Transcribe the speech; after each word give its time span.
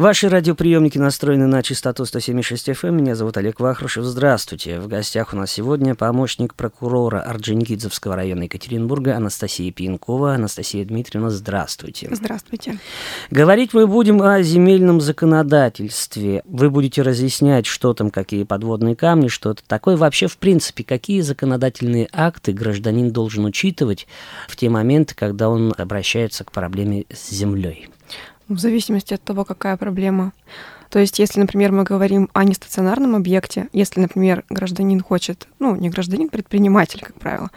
Ваши 0.00 0.30
радиоприемники 0.30 0.96
настроены 0.96 1.46
на 1.46 1.62
частоту 1.62 2.06
176 2.06 2.70
FM. 2.70 2.88
Эм. 2.88 2.96
Меня 2.96 3.14
зовут 3.14 3.36
Олег 3.36 3.60
Вахрушев. 3.60 4.02
Здравствуйте. 4.02 4.80
В 4.80 4.88
гостях 4.88 5.34
у 5.34 5.36
нас 5.36 5.52
сегодня 5.52 5.94
помощник 5.94 6.54
прокурора 6.54 7.20
Орджоникидзевского 7.20 8.16
района 8.16 8.44
Екатеринбурга 8.44 9.14
Анастасия 9.14 9.70
Пьянкова. 9.70 10.36
Анастасия 10.36 10.86
Дмитриевна, 10.86 11.28
здравствуйте. 11.28 12.08
Здравствуйте. 12.12 12.78
Говорить 13.30 13.74
мы 13.74 13.86
будем 13.86 14.22
о 14.22 14.40
земельном 14.40 15.02
законодательстве. 15.02 16.40
Вы 16.46 16.70
будете 16.70 17.02
разъяснять, 17.02 17.66
что 17.66 17.92
там, 17.92 18.10
какие 18.10 18.44
подводные 18.44 18.96
камни, 18.96 19.28
что 19.28 19.50
это 19.50 19.62
такое. 19.66 19.98
Вообще, 19.98 20.28
в 20.28 20.38
принципе, 20.38 20.82
какие 20.82 21.20
законодательные 21.20 22.08
акты 22.10 22.54
гражданин 22.54 23.12
должен 23.12 23.44
учитывать 23.44 24.06
в 24.48 24.56
те 24.56 24.70
моменты, 24.70 25.14
когда 25.14 25.50
он 25.50 25.74
обращается 25.76 26.42
к 26.44 26.52
проблеме 26.52 27.04
с 27.12 27.28
землей? 27.28 27.90
В 28.50 28.58
зависимости 28.58 29.14
от 29.14 29.22
того, 29.22 29.44
какая 29.44 29.76
проблема. 29.76 30.32
То 30.88 30.98
есть, 30.98 31.20
если, 31.20 31.38
например, 31.38 31.70
мы 31.70 31.84
говорим 31.84 32.28
о 32.32 32.42
нестационарном 32.42 33.14
объекте, 33.14 33.68
если, 33.72 34.00
например, 34.00 34.42
гражданин 34.50 35.00
хочет, 35.00 35.46
ну, 35.60 35.76
не 35.76 35.88
гражданин, 35.88 36.28
предприниматель, 36.28 37.00
как 37.00 37.14
правило, 37.14 37.50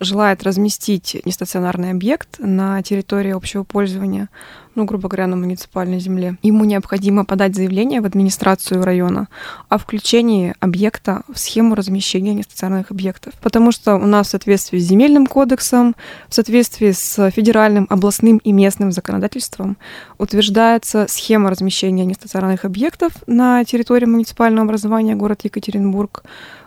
желает 0.00 0.42
разместить 0.42 1.20
нестационарный 1.24 1.90
объект 1.90 2.38
на 2.38 2.82
территории 2.82 3.32
общего 3.32 3.64
пользования, 3.64 4.28
ну, 4.74 4.84
грубо 4.84 5.08
говоря, 5.08 5.26
на 5.26 5.36
муниципальной 5.36 6.00
земле, 6.00 6.36
ему 6.42 6.64
необходимо 6.64 7.24
подать 7.24 7.56
заявление 7.56 8.02
в 8.02 8.04
администрацию 8.04 8.84
района 8.84 9.28
о 9.70 9.78
включении 9.78 10.54
объекта 10.60 11.22
в 11.32 11.38
схему 11.38 11.74
размещения 11.74 12.34
нестационарных 12.34 12.90
объектов. 12.90 13.32
Потому 13.40 13.72
что 13.72 13.94
у 13.94 14.06
нас 14.06 14.26
в 14.26 14.30
соответствии 14.30 14.78
с 14.78 14.84
земельным 14.84 15.26
кодексом, 15.26 15.96
в 16.28 16.34
соответствии 16.34 16.92
с 16.92 17.30
федеральным, 17.30 17.86
областным 17.88 18.36
и 18.38 18.52
местным 18.52 18.92
законодательством 18.92 19.78
утверждается 20.18 21.06
схема 21.08 21.50
размещения 21.50 22.04
нестационарных 22.04 22.66
объектов 22.66 23.12
на 23.26 23.64
территории 23.64 24.04
муниципального 24.04 24.66
образования 24.66 25.14
город 25.14 25.40
Екатеринбург, 25.44 26.22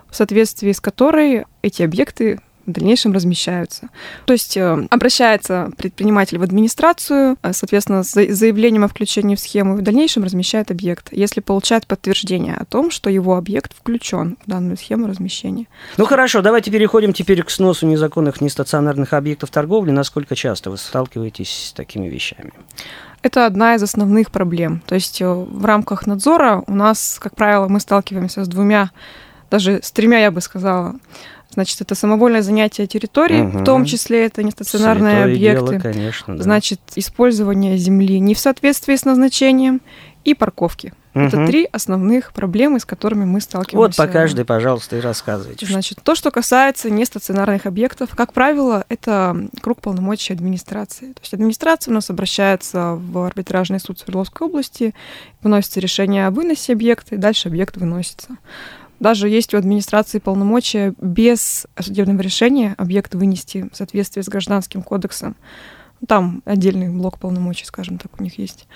в 0.09 0.16
соответствии 0.16 0.71
с 0.71 0.81
которой 0.81 1.45
эти 1.61 1.83
объекты 1.83 2.39
в 2.69 2.73
дальнейшем 2.73 3.13
размещаются. 3.13 3.89
То 4.25 4.33
есть 4.33 4.57
э, 4.57 4.87
обращается 4.89 5.71
предприниматель 5.77 6.37
в 6.37 6.43
администрацию, 6.43 7.37
э, 7.41 7.53
соответственно, 7.53 8.03
с 8.03 8.11
заявлением 8.11 8.83
о 8.83 8.87
включении 8.87 9.35
в 9.35 9.39
схему, 9.39 9.77
и 9.77 9.81
в 9.81 9.83
дальнейшем 9.83 10.23
размещает 10.23 10.71
объект, 10.71 11.09
если 11.11 11.41
получает 11.41 11.87
подтверждение 11.87 12.55
о 12.55 12.65
том, 12.65 12.91
что 12.91 13.09
его 13.09 13.35
объект 13.35 13.73
включен 13.75 14.37
в 14.45 14.49
данную 14.49 14.77
схему 14.77 15.07
размещения. 15.07 15.67
Ну 15.97 16.05
хорошо, 16.05 16.41
давайте 16.41 16.71
переходим 16.71 17.13
теперь 17.13 17.43
к 17.43 17.49
сносу 17.49 17.85
незаконных 17.85 18.41
нестационарных 18.41 19.13
объектов 19.13 19.49
торговли. 19.49 19.91
Насколько 19.91 20.35
часто 20.35 20.69
вы 20.69 20.77
сталкиваетесь 20.77 21.69
с 21.69 21.73
такими 21.73 22.07
вещами? 22.07 22.53
Это 23.21 23.45
одна 23.45 23.75
из 23.75 23.83
основных 23.83 24.31
проблем. 24.31 24.81
То 24.85 24.95
есть 24.95 25.21
э, 25.21 25.27
в 25.27 25.65
рамках 25.65 26.07
надзора 26.07 26.63
у 26.67 26.73
нас, 26.73 27.17
как 27.21 27.35
правило, 27.35 27.67
мы 27.67 27.79
сталкиваемся 27.79 28.45
с 28.45 28.47
двумя, 28.47 28.91
даже 29.51 29.81
с 29.83 29.91
тремя, 29.91 30.19
я 30.19 30.31
бы 30.31 30.41
сказала, 30.41 30.95
Значит, 31.52 31.81
это 31.81 31.95
самовольное 31.95 32.42
занятие 32.42 32.86
территории, 32.86 33.42
угу. 33.42 33.59
в 33.59 33.64
том 33.64 33.86
числе 33.86 34.25
это 34.25 34.44
нестационарные 34.44 35.16
Святое 35.16 35.33
объекты. 35.33 35.72
Дело, 35.72 35.80
конечно, 35.80 36.38
да. 36.38 36.44
Значит, 36.44 36.80
использование 36.95 37.78
земли 37.78 38.19
не 38.19 38.36
в 38.36 38.39
соответствии 38.39 38.95
с 38.95 39.03
назначением 39.05 39.81
и 40.23 40.33
парковки. 40.33 40.94
Угу. 41.16 41.23
Это 41.23 41.47
три 41.47 41.67
основных 41.72 42.33
проблемы, 42.33 42.80
с 42.80 42.86
которыми 42.86 43.25
мы 43.25 43.42
сталкиваемся. 43.42 44.02
Вот 44.02 44.08
по 44.08 44.11
каждой, 44.11 44.45
пожалуйста, 44.45 44.97
и 44.97 45.00
рассказывайте. 45.00 45.66
Значит, 45.66 46.00
то, 46.03 46.14
что 46.14 46.30
касается 46.30 46.92
нестационарных 46.92 47.66
объектов, 47.66 48.11
как 48.16 48.31
правило, 48.31 48.86
это 48.89 49.36
круг 49.61 49.81
полномочий 49.81 50.33
администрации. 50.33 51.14
То 51.14 51.22
есть 51.22 51.33
администрация 51.33 51.92
у 51.92 51.95
нас 51.95 52.11
обращается 52.11 52.94
в 52.94 53.25
арбитражный 53.25 53.80
суд 53.80 54.00
Свердловской 54.00 54.47
области, 54.47 54.94
выносится 55.42 55.80
решение 55.80 56.27
о 56.27 56.31
выносе 56.31 56.73
объекта, 56.73 57.16
и 57.16 57.17
дальше 57.17 57.47
объект 57.47 57.77
выносится. 57.77 58.38
Даже 59.00 59.30
есть 59.30 59.53
у 59.53 59.58
администрации 59.58 60.19
полномочия 60.19 60.94
без 61.00 61.67
судебного 61.80 62.22
решения 62.22 62.75
объект 62.78 63.15
вынести 63.15 63.70
в 63.71 63.76
соответствии 63.76 64.21
с 64.21 64.27
гражданским 64.27 64.82
кодексом. 64.82 65.36
Там 66.08 66.42
отдельный 66.45 66.89
блок 66.89 67.20
полномочий, 67.20 67.65
скажем 67.65 67.98
так, 67.98 68.20
у 68.20 68.23
них 68.23 68.38
есть. 68.38 68.67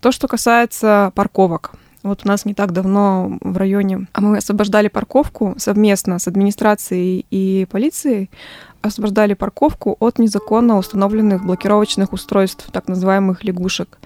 То, 0.00 0.12
что 0.12 0.28
касается 0.28 1.12
парковок. 1.14 1.72
Вот 2.04 2.20
у 2.24 2.28
нас 2.28 2.44
не 2.44 2.54
так 2.54 2.72
давно 2.72 3.38
в 3.40 3.56
районе 3.56 4.06
а 4.12 4.20
мы 4.20 4.36
освобождали 4.36 4.86
парковку 4.86 5.54
совместно 5.58 6.20
с 6.20 6.28
администрацией 6.28 7.26
и 7.30 7.66
полицией, 7.68 8.30
освобождали 8.82 9.34
парковку 9.34 9.96
от 9.98 10.18
незаконно 10.20 10.78
установленных 10.78 11.44
блокировочных 11.44 12.12
устройств, 12.12 12.70
так 12.72 12.86
называемых 12.86 13.42
лягушек. 13.42 13.98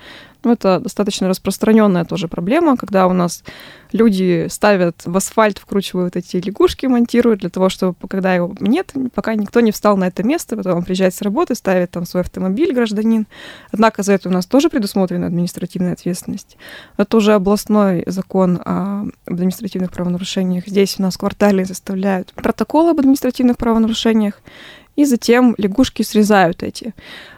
Ну, 0.44 0.52
это 0.52 0.80
достаточно 0.80 1.28
распространенная 1.28 2.04
тоже 2.04 2.26
проблема, 2.26 2.76
когда 2.76 3.06
у 3.06 3.12
нас 3.12 3.44
люди 3.92 4.46
ставят 4.50 5.02
в 5.04 5.16
асфальт, 5.16 5.58
вкручивают 5.58 6.16
эти 6.16 6.36
лягушки, 6.38 6.86
монтируют 6.86 7.40
для 7.40 7.50
того, 7.50 7.68
чтобы, 7.68 7.94
когда 8.08 8.34
его 8.34 8.52
нет, 8.58 8.92
пока 9.14 9.34
никто 9.34 9.60
не 9.60 9.70
встал 9.70 9.96
на 9.96 10.08
это 10.08 10.24
место, 10.24 10.56
потом 10.56 10.78
он 10.78 10.84
приезжает 10.84 11.14
с 11.14 11.22
работы, 11.22 11.54
ставит 11.54 11.92
там 11.92 12.06
свой 12.06 12.22
автомобиль 12.22 12.74
гражданин. 12.74 13.26
Однако 13.70 14.02
за 14.02 14.14
это 14.14 14.28
у 14.28 14.32
нас 14.32 14.46
тоже 14.46 14.68
предусмотрена 14.68 15.26
административная 15.26 15.92
ответственность. 15.92 16.56
Это 16.96 17.16
уже 17.16 17.34
областной 17.34 18.02
закон 18.06 18.60
о 18.64 19.06
административных 19.26 19.92
правонарушениях. 19.92 20.66
Здесь 20.66 20.96
у 20.98 21.02
нас 21.02 21.16
квартальные 21.16 21.66
составляют 21.66 22.32
протокол 22.32 22.88
об 22.88 22.98
административных 22.98 23.56
правонарушениях, 23.56 24.40
и 24.96 25.04
затем 25.04 25.54
лягушки 25.58 26.02
срезают 26.02 26.62
эти. 26.62 26.94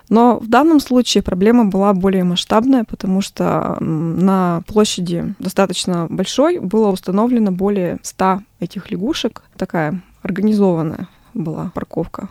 Но 0.08 0.38
в 0.38 0.48
данном 0.48 0.80
случае 0.80 1.22
проблема 1.22 1.64
была 1.64 1.92
более 1.94 2.24
масштабная, 2.24 2.84
потому 2.84 3.20
что 3.20 3.76
на 3.80 4.62
площади 4.66 5.34
достаточно 5.38 6.06
большой 6.10 6.58
было 6.58 6.90
установлено 6.90 7.52
более 7.52 7.98
100 8.02 8.40
этих 8.60 8.90
лягушек. 8.90 9.42
Такая 9.56 10.02
организованная 10.22 11.08
была 11.32 11.72
парковка. 11.74 12.28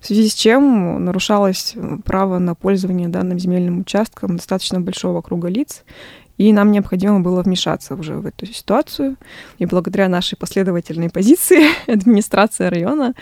В 0.00 0.06
связи 0.06 0.28
с 0.28 0.34
чем 0.34 1.04
нарушалось 1.04 1.74
право 2.04 2.38
на 2.38 2.54
пользование 2.54 3.08
данным 3.08 3.38
земельным 3.38 3.80
участком 3.80 4.36
достаточно 4.36 4.80
большого 4.80 5.20
круга 5.20 5.48
лиц, 5.48 5.84
и 6.38 6.52
нам 6.52 6.70
необходимо 6.70 7.20
было 7.20 7.42
вмешаться 7.42 7.94
уже 7.94 8.14
в 8.14 8.26
эту 8.26 8.46
ситуацию. 8.46 9.16
И 9.58 9.66
благодаря 9.66 10.08
нашей 10.08 10.36
последовательной 10.36 11.10
позиции 11.10 11.66
администрация 11.90 12.70
района 12.70 13.14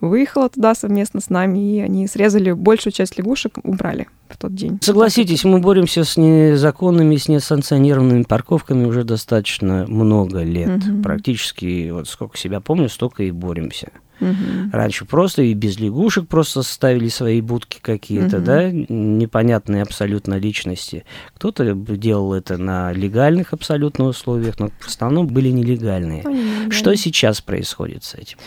выехала 0.00 0.48
туда 0.48 0.74
совместно 0.74 1.20
с 1.20 1.30
нами, 1.30 1.76
и 1.76 1.80
они 1.80 2.06
срезали 2.06 2.52
большую 2.52 2.92
часть 2.92 3.18
лягушек, 3.18 3.58
убрали 3.64 4.08
в 4.28 4.36
тот 4.36 4.54
день. 4.54 4.78
Согласитесь, 4.82 5.44
мы 5.44 5.58
боремся 5.58 6.04
с 6.04 6.16
незаконными, 6.16 7.16
с 7.16 7.28
несанкционированными 7.28 8.22
парковками 8.22 8.84
уже 8.84 9.04
достаточно 9.04 9.86
много 9.88 10.42
лет. 10.42 10.78
Угу. 10.78 11.02
Практически, 11.02 11.90
вот 11.90 12.08
сколько 12.08 12.38
себя 12.38 12.60
помню, 12.60 12.88
столько 12.88 13.24
и 13.24 13.30
боремся. 13.30 13.88
Угу. 14.20 14.70
Раньше 14.72 15.04
просто 15.04 15.42
и 15.42 15.54
без 15.54 15.78
лягушек 15.78 16.28
просто 16.28 16.62
ставили 16.62 17.08
свои 17.08 17.40
будки 17.40 17.78
какие-то, 17.80 18.36
угу. 18.38 18.44
да, 18.44 18.70
непонятные 18.70 19.82
абсолютно 19.82 20.38
личности. 20.38 21.04
Кто-то 21.34 21.74
делал 21.74 22.34
это 22.34 22.58
на 22.58 22.92
легальных 22.92 23.52
абсолютно 23.52 24.04
условиях, 24.04 24.58
но 24.58 24.70
в 24.78 24.86
основном 24.86 25.26
были 25.26 25.48
нелегальные. 25.48 26.22
Ну, 26.24 26.70
Что 26.70 26.94
сейчас 26.96 27.40
происходит 27.40 28.04
с 28.04 28.14
этим? 28.14 28.38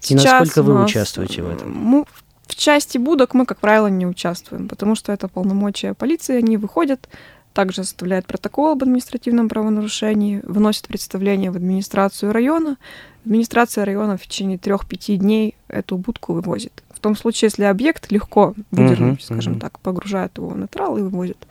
Сейчас 0.00 0.24
и 0.24 0.28
насколько 0.28 0.62
вы 0.62 0.84
участвуете 0.84 1.42
в 1.42 1.50
этом? 1.50 1.72
Мы 1.72 2.04
в 2.46 2.54
части 2.54 2.98
будок 2.98 3.34
мы, 3.34 3.44
как 3.44 3.58
правило, 3.58 3.88
не 3.88 4.06
участвуем, 4.06 4.68
потому 4.68 4.94
что 4.94 5.12
это 5.12 5.28
полномочия 5.28 5.94
полиции, 5.94 6.36
они 6.36 6.56
выходят, 6.56 7.08
также 7.56 7.84
составляют 7.84 8.26
протокол 8.26 8.72
об 8.72 8.82
административном 8.82 9.48
правонарушении, 9.48 10.42
выносят 10.44 10.88
представление 10.88 11.50
в 11.50 11.56
администрацию 11.56 12.30
района, 12.30 12.76
администрация 13.24 13.86
района 13.86 14.18
в 14.18 14.26
течение 14.26 14.58
трех-пяти 14.58 15.16
дней 15.16 15.54
эту 15.68 15.96
будку 15.96 16.34
вывозит. 16.34 16.84
В 16.90 17.00
том 17.00 17.16
случае, 17.16 17.46
если 17.46 17.64
объект 17.64 18.12
легко 18.12 18.52
выдернуть, 18.70 19.20
uh-huh, 19.20 19.24
скажем 19.24 19.54
uh-huh. 19.54 19.60
так, 19.60 19.80
погружает 19.80 20.36
его 20.36 20.50
на 20.50 20.66
трал 20.66 20.98
и 20.98 21.00
вывозит. 21.00 21.46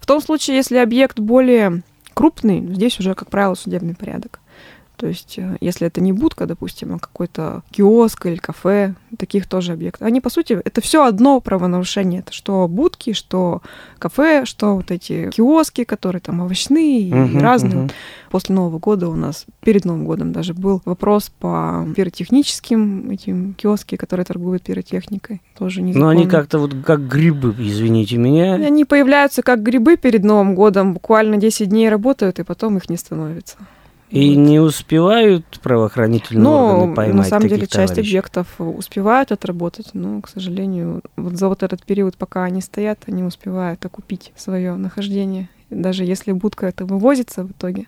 В 0.00 0.06
том 0.06 0.20
случае, 0.20 0.56
если 0.56 0.76
объект 0.76 1.20
более 1.20 1.84
крупный, 2.14 2.60
здесь 2.74 2.98
уже, 2.98 3.14
как 3.14 3.30
правило, 3.30 3.54
судебный 3.54 3.94
порядок. 3.94 4.40
То 4.96 5.06
есть, 5.06 5.38
э, 5.38 5.56
если 5.60 5.86
это 5.86 6.00
не 6.00 6.12
будка, 6.12 6.46
допустим, 6.46 6.94
а 6.94 6.98
какой-то 6.98 7.62
киоск 7.70 8.26
или 8.26 8.36
кафе, 8.36 8.94
таких 9.18 9.48
тоже 9.48 9.72
объектов. 9.72 10.06
Они, 10.06 10.20
по 10.20 10.30
сути, 10.30 10.60
это 10.64 10.80
все 10.80 11.04
одно 11.04 11.40
правонарушение. 11.40 12.20
Это 12.20 12.32
что 12.32 12.68
будки, 12.68 13.12
что 13.12 13.62
кафе, 13.98 14.44
что 14.44 14.76
вот 14.76 14.90
эти 14.90 15.30
киоски, 15.30 15.84
которые 15.84 16.20
там 16.20 16.40
овощные 16.40 17.00
и 17.00 17.12
uh-huh, 17.12 17.40
разные. 17.40 17.74
Uh-huh. 17.74 17.92
После 18.30 18.54
Нового 18.54 18.78
года 18.78 19.08
у 19.08 19.14
нас, 19.14 19.46
перед 19.62 19.84
Новым 19.84 20.04
годом 20.04 20.32
даже 20.32 20.54
был 20.54 20.82
вопрос 20.84 21.30
по 21.38 21.86
пиротехническим 21.94 23.10
этим 23.10 23.54
киоски, 23.54 23.96
которые 23.96 24.26
торгуют 24.26 24.62
пиротехникой. 24.62 25.40
Тоже 25.56 25.82
не 25.82 25.92
Но 25.92 26.08
они 26.08 26.26
как-то 26.26 26.58
вот 26.58 26.74
как 26.84 27.06
грибы, 27.06 27.54
извините 27.58 28.16
меня. 28.16 28.54
Они 28.54 28.84
появляются 28.84 29.42
как 29.42 29.62
грибы 29.62 29.96
перед 29.96 30.24
Новым 30.24 30.54
годом, 30.54 30.94
буквально 30.94 31.36
10 31.36 31.68
дней 31.68 31.88
работают, 31.88 32.38
и 32.38 32.42
потом 32.44 32.76
их 32.76 32.90
не 32.90 32.96
становится. 32.96 33.56
И 34.14 34.34
вот. 34.34 34.46
не 34.46 34.60
успевают 34.60 35.44
правоохранительные 35.60 36.44
но, 36.44 36.50
ну, 36.50 36.74
органы 36.76 36.94
поймать 36.94 37.16
на 37.16 37.24
самом 37.24 37.48
деле 37.48 37.66
часть 37.66 37.98
объектов 37.98 38.46
успевают 38.58 39.32
отработать, 39.32 39.90
но, 39.92 40.20
к 40.20 40.28
сожалению, 40.28 41.02
вот 41.16 41.36
за 41.36 41.48
вот 41.48 41.62
этот 41.62 41.82
период, 41.84 42.16
пока 42.16 42.44
они 42.44 42.60
стоят, 42.60 43.00
они 43.06 43.24
успевают 43.24 43.84
окупить 43.84 44.32
свое 44.36 44.74
нахождение 44.76 45.48
даже 45.74 46.04
если 46.04 46.32
будка 46.32 46.66
это 46.66 46.84
вывозится 46.86 47.44
в 47.44 47.50
итоге. 47.50 47.86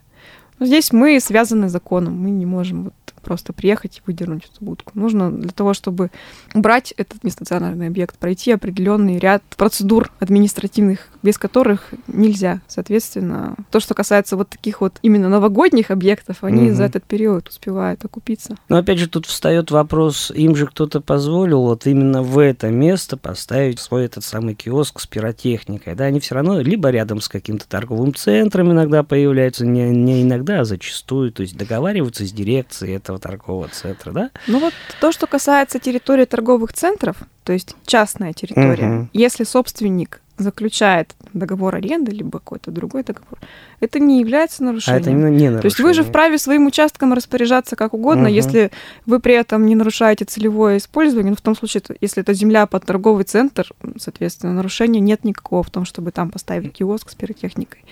Но 0.58 0.66
здесь 0.66 0.92
мы 0.92 1.20
связаны 1.20 1.68
законом, 1.68 2.18
мы 2.18 2.30
не 2.30 2.46
можем 2.46 2.84
вот 2.84 3.05
просто 3.26 3.52
приехать 3.52 3.98
и 3.98 4.02
выдернуть 4.06 4.44
эту 4.54 4.64
будку. 4.64 4.92
Нужно 4.94 5.32
для 5.32 5.50
того, 5.50 5.74
чтобы 5.74 6.12
убрать 6.54 6.94
этот 6.96 7.24
нестационарный 7.24 7.88
объект, 7.88 8.16
пройти 8.16 8.52
определенный 8.52 9.18
ряд 9.18 9.42
процедур 9.56 10.12
административных, 10.20 11.08
без 11.24 11.38
которых 11.38 11.90
нельзя. 12.06 12.60
Соответственно, 12.68 13.56
то, 13.72 13.80
что 13.80 13.94
касается 13.94 14.36
вот 14.36 14.48
таких 14.48 14.80
вот 14.80 15.00
именно 15.02 15.28
новогодних 15.28 15.90
объектов, 15.90 16.44
они 16.44 16.68
угу. 16.68 16.74
за 16.74 16.84
этот 16.84 17.02
период 17.02 17.48
успевают 17.48 18.04
окупиться. 18.04 18.56
Но 18.68 18.76
опять 18.76 18.98
же 18.98 19.08
тут 19.08 19.26
встает 19.26 19.72
вопрос, 19.72 20.30
им 20.30 20.54
же 20.54 20.68
кто-то 20.68 21.00
позволил 21.00 21.62
вот 21.62 21.86
именно 21.88 22.22
в 22.22 22.38
это 22.38 22.68
место 22.68 23.16
поставить 23.16 23.80
свой 23.80 24.04
этот 24.04 24.22
самый 24.22 24.54
киоск 24.54 25.00
с 25.00 25.06
пиротехникой. 25.08 25.96
Да, 25.96 26.04
они 26.04 26.20
все 26.20 26.36
равно 26.36 26.60
либо 26.60 26.90
рядом 26.90 27.20
с 27.20 27.28
каким-то 27.28 27.68
торговым 27.68 28.14
центром 28.14 28.70
иногда 28.70 29.02
появляются, 29.02 29.66
не, 29.66 29.90
не 29.90 30.22
иногда, 30.22 30.60
а 30.60 30.64
зачастую, 30.64 31.32
то 31.32 31.42
есть 31.42 31.56
договариваются 31.56 32.24
с 32.24 32.32
дирекцией 32.32 32.96
этого 32.96 33.15
этого 33.16 33.18
торгового 33.18 33.68
центра, 33.68 34.12
да? 34.12 34.30
Ну 34.46 34.60
вот 34.60 34.74
то, 35.00 35.12
что 35.12 35.26
касается 35.26 35.78
территории 35.78 36.24
торговых 36.24 36.72
центров, 36.72 37.16
то 37.44 37.52
есть 37.52 37.76
частная 37.86 38.32
территория, 38.32 39.00
угу. 39.00 39.08
если 39.12 39.44
собственник 39.44 40.20
заключает 40.38 41.14
договор 41.32 41.76
аренды, 41.76 42.12
либо 42.12 42.38
какой-то 42.38 42.70
другой 42.70 43.04
договор, 43.04 43.38
это 43.80 43.98
не 43.98 44.20
является 44.20 44.62
нарушением. 44.62 44.98
А 44.98 45.00
это 45.00 45.10
именно 45.10 45.28
не 45.28 45.48
нарушение. 45.48 45.60
То 45.60 45.66
есть 45.66 45.80
вы 45.80 45.94
же 45.94 46.04
вправе 46.04 46.36
своим 46.36 46.66
участком 46.66 47.14
распоряжаться 47.14 47.74
как 47.74 47.94
угодно, 47.94 48.24
угу. 48.24 48.34
если 48.34 48.70
вы 49.06 49.18
при 49.18 49.34
этом 49.34 49.64
не 49.64 49.74
нарушаете 49.74 50.26
целевое 50.26 50.76
использование. 50.76 51.30
Ну, 51.30 51.36
в 51.36 51.40
том 51.40 51.56
случае, 51.56 51.82
если 52.00 52.22
это 52.22 52.34
земля 52.34 52.66
под 52.66 52.84
торговый 52.84 53.24
центр, 53.24 53.70
соответственно, 53.98 54.52
нарушения 54.52 55.00
нет 55.00 55.24
никакого 55.24 55.62
в 55.62 55.70
том, 55.70 55.86
чтобы 55.86 56.10
там 56.10 56.30
поставить 56.30 56.72
киоск 56.72 57.10
с 57.10 57.14
пиротехникой 57.14 57.82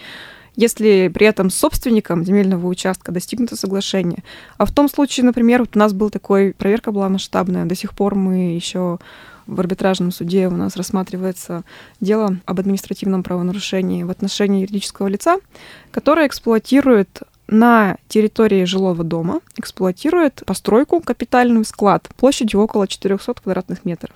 если 0.57 1.11
при 1.13 1.27
этом 1.27 1.51
с 1.51 1.57
собственником 1.57 2.25
земельного 2.25 2.67
участка 2.67 3.13
достигнуто 3.13 3.57
соглашение. 3.57 4.23
А 4.57 4.67
в 4.67 4.73
том 4.73 4.89
случае, 4.89 5.27
например, 5.27 5.61
вот 5.61 5.77
у 5.77 5.79
нас 5.79 5.93
был 5.93 6.11
такой, 6.11 6.55
проверка 6.55 6.93
была 6.93 7.09
масштабная, 7.09 7.65
до 7.65 7.75
сих 7.75 7.95
пор 7.95 8.15
мы 8.15 8.55
еще 8.55 8.99
в 9.47 9.61
арбитражном 9.61 10.11
суде 10.11 10.49
у 10.49 10.53
нас 10.53 10.77
рассматривается 10.77 11.65
дело 12.01 12.39
об 12.47 12.61
административном 12.61 13.23
правонарушении 13.23 14.03
в 14.03 14.11
отношении 14.11 14.63
юридического 14.63 15.09
лица, 15.09 15.37
которое 15.91 16.27
эксплуатирует 16.27 17.23
на 17.47 17.97
территории 18.09 18.65
жилого 18.65 19.05
дома 19.05 19.41
эксплуатирует 19.57 20.43
постройку, 20.47 21.01
капитальный 21.01 21.65
склад 21.65 22.09
площадью 22.17 22.61
около 22.61 22.87
400 22.89 23.35
квадратных 23.35 23.85
метров. 23.85 24.15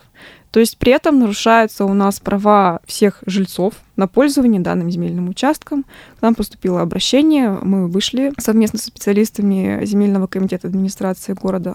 То 0.51 0.61
есть 0.61 0.79
при 0.79 0.93
этом 0.93 1.19
нарушаются 1.19 1.85
у 1.85 1.93
нас 1.93 2.21
права 2.21 2.81
всех 2.87 3.23
жильцов 3.27 3.75
на 3.97 4.09
пользование 4.09 4.61
данным 4.61 4.91
земельным 4.91 5.29
участком. 5.29 5.85
К 6.19 6.23
нам 6.23 6.35
поступило 6.35 6.81
обращение, 6.81 7.51
мы 7.63 7.87
вышли 7.87 8.33
совместно 8.39 8.79
со 8.79 8.87
специалистами 8.87 9.85
земельного 9.85 10.27
комитета 10.27 10.69
администрации 10.69 11.35
города, 11.35 11.75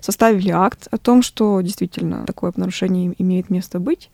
составили 0.00 0.50
акт 0.50 0.88
о 0.90 0.96
том, 0.96 1.22
что 1.22 1.60
действительно 1.60 2.24
такое 2.24 2.52
нарушение 2.56 3.14
имеет 3.18 3.50
место 3.50 3.78
быть 3.78 4.10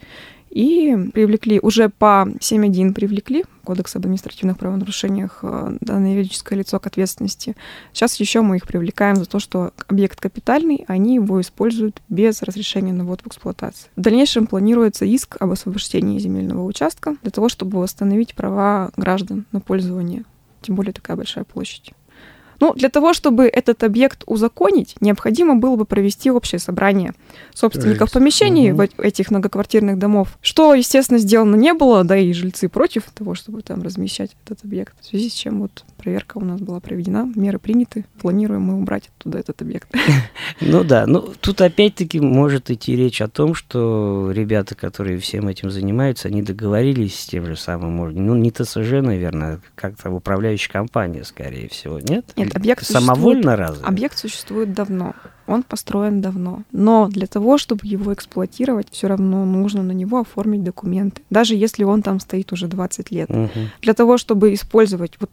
и 0.51 0.97
привлекли, 1.15 1.61
уже 1.63 1.89
по 1.89 2.27
7.1 2.27 2.93
привлекли 2.93 3.45
Кодекс 3.65 3.95
об 3.95 4.03
административных 4.03 4.59
правонарушениях 4.59 5.41
э, 5.43 5.77
данное 5.81 6.15
юридическое 6.15 6.59
лицо 6.59 6.81
к 6.81 6.87
ответственности. 6.87 7.57
Сейчас 7.93 8.17
еще 8.17 8.41
мы 8.41 8.57
их 8.57 8.67
привлекаем 8.67 9.17
за 9.17 9.27
то, 9.27 9.39
что 9.39 9.73
объект 9.87 10.21
капитальный, 10.21 10.85
они 10.89 11.15
его 11.15 11.41
используют 11.41 12.03
без 12.09 12.43
разрешения 12.43 12.93
на 12.93 13.05
ввод 13.05 13.21
в 13.23 13.29
эксплуатацию. 13.29 13.91
В 13.95 14.01
дальнейшем 14.01 14.49
планируется 14.49 15.05
иск 15.05 15.37
об 15.39 15.53
освобождении 15.53 16.19
земельного 16.19 16.65
участка 16.65 17.17
для 17.23 17.31
того, 17.31 17.49
чтобы 17.49 17.79
восстановить 17.79 18.35
права 18.35 18.91
граждан 18.97 19.47
на 19.53 19.61
пользование, 19.61 20.25
тем 20.63 20.75
более 20.75 20.93
такая 20.93 21.17
большая 21.17 21.45
площадь. 21.45 21.93
Ну, 22.61 22.75
для 22.75 22.91
того, 22.91 23.13
чтобы 23.15 23.47
этот 23.47 23.83
объект 23.83 24.23
узаконить, 24.27 24.97
необходимо 25.01 25.57
было 25.57 25.77
бы 25.77 25.85
провести 25.85 26.31
общее 26.31 26.59
собрание 26.59 27.15
собственников 27.55 28.13
помещений 28.13 28.73
угу. 28.73 28.83
этих 28.99 29.31
многоквартирных 29.31 29.99
домов, 29.99 30.39
что, 30.43 30.75
естественно, 30.75 31.19
сделано 31.19 31.57
не 31.57 31.73
было, 31.73 32.05
да 32.05 32.17
и 32.17 32.33
жильцы 32.33 32.69
против 32.69 33.05
того, 33.15 33.35
чтобы 33.35 33.63
там 33.63 33.83
размещать 33.83 34.31
этот 34.45 34.65
объект, 34.65 34.95
в 35.01 35.07
связи 35.07 35.31
с 35.31 35.33
чем 35.33 35.61
вот 35.61 35.85
проверка 35.97 36.39
у 36.39 36.45
нас 36.45 36.61
была 36.61 36.81
проведена, 36.81 37.31
меры 37.35 37.59
приняты, 37.59 38.05
планируем 38.21 38.63
мы 38.63 38.79
убрать 38.79 39.11
оттуда 39.17 39.39
этот 39.39 39.63
объект. 39.63 39.89
Ну 40.61 40.85
да, 40.85 41.07
ну 41.07 41.33
тут 41.41 41.61
опять-таки 41.61 42.21
может 42.21 42.71
идти 42.71 42.95
речь 42.95 43.23
о 43.23 43.29
том, 43.29 43.55
что 43.55 44.31
ребята, 44.35 44.75
которые 44.75 45.19
всем 45.19 45.49
этим 45.49 45.71
занимаются, 45.71 46.29
они 46.29 46.43
договорились 46.43 47.19
с 47.19 47.27
тем 47.27 47.47
же 47.47 47.57
самым, 47.57 47.97
ну 47.97 48.35
не 48.35 48.51
ТСЖ, 48.51 49.01
наверное, 49.01 49.51
а 49.51 49.59
как-то 49.75 50.11
управляющая 50.11 50.71
компания, 50.71 51.25
скорее 51.25 51.69
всего, 51.69 51.99
нет? 51.99 52.27
Нет, 52.37 52.50
объект 52.55 52.85
Самовольно 52.85 53.57
разве? 53.57 53.85
Объект 53.85 54.19
существует 54.19 54.73
давно 54.73 55.15
он 55.51 55.63
построен 55.63 56.21
давно. 56.21 56.63
Но 56.73 57.09
для 57.09 57.27
того, 57.27 57.59
чтобы 57.59 57.87
его 57.87 58.15
эксплуатировать, 58.15 58.89
все 58.91 59.09
равно 59.09 59.45
нужно 59.45 59.83
на 59.83 59.93
него 59.93 60.21
оформить 60.21 60.63
документы. 60.63 61.23
Даже 61.31 61.55
если 61.55 61.85
он 61.85 62.03
там 62.03 62.21
стоит 62.21 62.53
уже 62.53 62.69
20 62.69 63.11
лет. 63.11 63.31
Угу. 63.31 63.49
Для 63.83 63.95
того, 63.95 64.19
чтобы 64.19 64.55
использовать... 64.55 65.13
Вот 65.21 65.31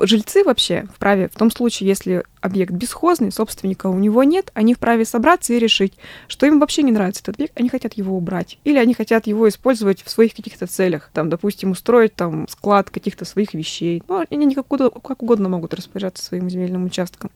жильцы 0.00 0.44
вообще 0.44 0.86
вправе, 0.94 1.28
в 1.28 1.36
том 1.36 1.50
случае, 1.50 1.88
если 1.88 2.24
объект 2.40 2.72
бесхозный, 2.72 3.30
собственника 3.30 3.88
у 3.88 3.98
него 3.98 4.24
нет, 4.24 4.50
они 4.54 4.74
вправе 4.74 5.04
собраться 5.04 5.52
и 5.52 5.58
решить, 5.58 5.94
что 6.26 6.46
им 6.46 6.58
вообще 6.58 6.82
не 6.82 6.92
нравится 6.92 7.22
этот 7.22 7.36
объект, 7.36 7.58
они 7.58 7.68
хотят 7.68 7.94
его 7.94 8.16
убрать. 8.16 8.58
Или 8.64 8.78
они 8.78 8.94
хотят 8.94 9.26
его 9.26 9.48
использовать 9.48 10.02
в 10.02 10.10
своих 10.10 10.34
каких-то 10.34 10.66
целях. 10.66 11.10
Там, 11.12 11.28
допустим, 11.28 11.72
устроить 11.72 12.14
там 12.14 12.48
склад 12.48 12.90
каких-то 12.90 13.24
своих 13.24 13.54
вещей. 13.54 14.02
Ну, 14.08 14.24
они 14.30 14.54
как 14.54 14.72
угодно, 14.72 14.90
как 14.90 15.22
угодно 15.22 15.48
могут 15.48 15.74
распоряжаться 15.74 16.24
своим 16.24 16.48
земельным 16.48 16.84
участком. 16.84 17.30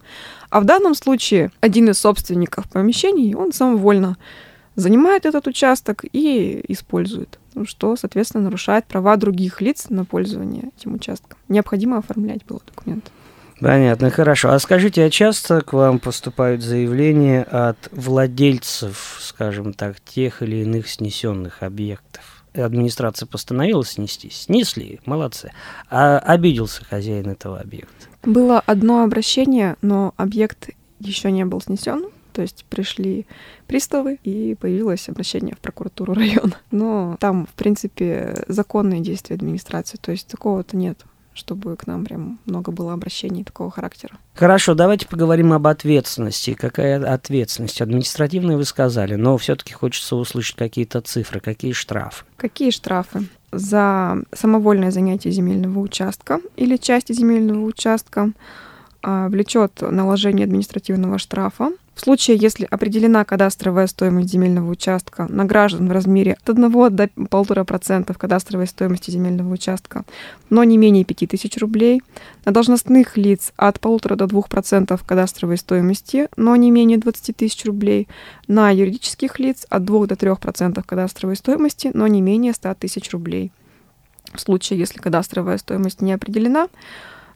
А 0.51 0.61
в 0.61 0.65
данном 0.65 0.95
случае 0.95 1.51
один 1.61 1.91
из 1.91 1.99
собственников 1.99 2.24
помещений, 2.73 3.35
он 3.35 3.53
самовольно 3.53 4.17
занимает 4.76 5.26
этот 5.26 5.47
участок 5.47 6.05
и 6.12 6.65
использует, 6.69 7.38
что, 7.65 7.97
соответственно, 7.97 8.44
нарушает 8.44 8.87
права 8.87 9.17
других 9.17 9.61
лиц 9.61 9.87
на 9.88 10.05
пользование 10.05 10.71
этим 10.76 10.94
участком. 10.94 11.38
Необходимо 11.49 11.99
оформлять 11.99 12.44
было 12.44 12.61
документ. 12.67 13.11
Понятно, 13.61 14.11
хорошо. 14.11 14.50
А 14.50 14.59
скажите, 14.59 15.05
а 15.05 15.11
часто 15.11 15.61
к 15.61 15.73
вам 15.73 16.00
поступают 16.00 16.62
заявления 16.62 17.43
от 17.43 17.79
владельцев, 17.93 19.19
скажем 19.20 19.73
так, 19.73 20.00
тех 20.00 20.43
или 20.43 20.56
иных 20.56 20.88
снесенных 20.88 21.62
объектов? 21.62 22.44
Администрация 22.53 23.27
постановила 23.27 23.85
снести, 23.85 24.31
снесли, 24.31 25.00
молодцы. 25.06 25.53
А 25.91 26.19
обиделся 26.19 26.85
хозяин 26.85 27.29
этого 27.29 27.59
объекта? 27.61 28.06
Было 28.23 28.61
одно 28.61 29.03
обращение, 29.03 29.77
но 29.82 30.15
объект 30.17 30.70
еще 31.01 31.31
не 31.31 31.44
был 31.44 31.60
снесен, 31.60 32.06
то 32.32 32.43
есть 32.43 32.65
пришли 32.69 33.27
приставы, 33.67 34.19
и 34.24 34.56
появилось 34.58 35.08
обращение 35.08 35.55
в 35.55 35.58
прокуратуру 35.58 36.15
района. 36.15 36.56
Но 36.70 37.17
там, 37.20 37.46
в 37.46 37.55
принципе, 37.55 38.44
законные 38.48 39.01
действия 39.01 39.36
администрации, 39.36 39.98
то 40.01 40.10
есть 40.10 40.27
такого-то 40.27 40.77
нет 40.77 41.05
чтобы 41.34 41.77
к 41.77 41.86
нам 41.86 42.05
прям 42.05 42.39
много 42.46 42.70
было 42.70 42.93
обращений 42.93 43.44
такого 43.44 43.70
характера. 43.70 44.17
Хорошо, 44.34 44.74
давайте 44.74 45.06
поговорим 45.08 45.53
об 45.53 45.67
ответственности. 45.67 46.55
Какая 46.55 47.13
ответственность? 47.13 47.82
Административная 47.82 48.56
вы 48.56 48.65
сказали, 48.65 49.17
но 49.17 49.36
все-таки 49.36 49.74
хочется 49.74 50.17
услышать 50.17 50.56
какие-то 50.56 51.01
цифры, 51.01 51.41
какие 51.41 51.72
штрафы. 51.72 52.24
Какие 52.36 52.70
штрафы? 52.70 53.27
За 53.51 54.17
самовольное 54.32 54.91
занятие 54.91 55.32
земельного 55.32 55.81
участка 55.81 56.41
или 56.56 56.77
части 56.77 57.13
земельного 57.13 57.65
участка 57.65 58.32
влечет 59.05 59.82
наложение 59.82 60.44
административного 60.44 61.19
штрафа 61.19 61.70
в 61.94 62.01
случае, 62.01 62.37
если 62.37 62.67
определена 62.69 63.25
кадастровая 63.25 63.87
стоимость 63.87 64.29
земельного 64.29 64.69
участка 64.69 65.27
на 65.29 65.44
граждан 65.44 65.89
в 65.89 65.93
размере 65.93 66.32
от 66.32 66.51
1 66.51 66.70
до 66.70 67.05
1,5% 67.05 68.19
кадастровой 68.19 68.67
стоимости 68.67 69.13
земельного 69.13 69.53
участка, 69.53 70.05
но 70.51 70.65
не 70.65 70.77
менее 70.77 71.05
5000 71.05 71.56
рублей, 71.58 72.03
на 72.44 72.53
должностных 72.53 73.17
лиц 73.17 73.53
от 73.56 73.79
1,5 73.79 74.17
до 74.17 74.25
2% 74.25 75.01
кадастровой 75.06 75.56
стоимости, 75.56 76.29
но 76.37 76.56
не 76.56 76.73
менее 76.73 76.99
20 76.99 77.37
тысяч 77.37 77.65
рублей, 77.65 78.08
на 78.49 78.70
юридических 78.70 79.39
лиц 79.39 79.65
от 79.70 79.84
2 79.84 80.06
до 80.06 80.15
3% 80.17 80.82
кадастровой 80.84 81.37
стоимости, 81.37 81.93
но 81.94 82.08
не 82.08 82.20
менее 82.20 82.55
100 82.55 82.75
тысяч 82.75 83.13
рублей. 83.13 83.53
В 84.32 84.41
случае, 84.41 84.81
если 84.81 84.99
кадастровая 84.99 85.58
стоимость 85.58 86.01
не 86.01 86.13
определена, 86.13 86.69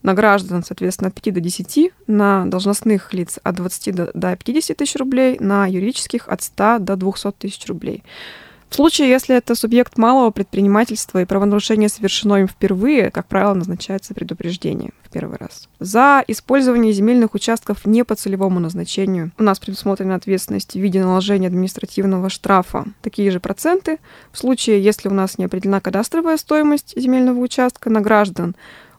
на 0.03 0.15
граждан, 0.15 0.63
соответственно, 0.63 1.09
от 1.09 1.21
5 1.21 1.35
до 1.35 1.41
10, 1.41 1.93
на 2.07 2.47
должностных 2.47 3.13
лиц 3.13 3.39
от 3.43 3.57
20 3.57 3.95
до, 3.95 4.11
до 4.15 4.37
50 4.37 4.77
тысяч 4.77 4.97
рублей, 4.97 5.37
на 5.41 5.67
юридических 5.67 6.29
от 6.29 6.43
100 6.43 6.79
до 6.81 6.97
200 6.97 7.33
тысяч 7.33 7.67
рублей. 7.67 8.03
В 8.69 8.75
случае, 8.75 9.09
если 9.09 9.35
это 9.35 9.55
субъект 9.55 9.97
малого 9.97 10.31
предпринимательства 10.31 11.23
и 11.23 11.25
правонарушение 11.25 11.89
совершено 11.89 12.35
им 12.35 12.49
впервые, 12.49 13.11
как 13.11 13.27
правило, 13.27 13.55
назначается 13.55 14.13
предупреждение 14.13 14.91
в 15.03 15.11
первый 15.11 15.39
раз. 15.39 15.69
За 15.81 16.23
использование 16.29 16.93
земельных 16.93 17.35
участков 17.35 17.87
не 17.87 18.05
по 18.05 18.15
целевому 18.15 18.61
назначению 18.61 19.33
у 19.39 19.43
нас 19.43 19.59
предусмотрена 19.59 20.17
ответственность 20.17 20.75
в 20.75 20.79
виде 20.79 21.01
наложения 21.01 21.47
административного 21.47 22.29
штрафа. 22.29 22.85
Такие 23.01 23.31
же 23.31 23.41
проценты. 23.41 23.99
В 24.33 24.39
случае, 24.39 24.83
если 24.83 25.09
у 25.09 25.15
нас 25.15 25.39
не 25.39 25.47
определена 25.47 25.81
кадастровая 25.81 26.37
стоимость 26.37 26.93
земельного 26.95 27.39
участка 27.41 27.89
на 27.89 28.03
граждан, 28.03 28.55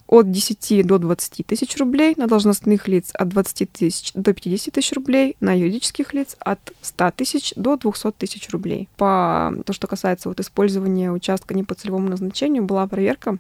от 0.09 0.31
10 0.31 0.87
до 0.87 0.97
20 0.97 1.45
тысяч 1.45 1.77
рублей, 1.77 2.15
на 2.17 2.25
должностных 2.25 2.87
лиц 2.87 3.11
от 3.13 3.29
20 3.29 3.71
тысяч 3.71 4.11
до 4.15 4.33
50 4.33 4.73
тысяч 4.73 4.91
рублей, 4.93 5.37
на 5.39 5.53
юридических 5.53 6.13
лиц 6.15 6.35
от 6.39 6.59
100 6.81 7.11
тысяч 7.11 7.53
до 7.55 7.77
200 7.77 8.13
тысяч 8.13 8.49
рублей. 8.49 8.89
По 8.97 9.53
то, 9.67 9.71
что 9.71 9.85
касается 9.85 10.27
вот 10.27 10.39
использования 10.39 11.11
участка 11.11 11.53
не 11.53 11.63
по 11.63 11.75
целевому 11.75 12.09
назначению, 12.09 12.63
была 12.63 12.87
проверка 12.87 13.37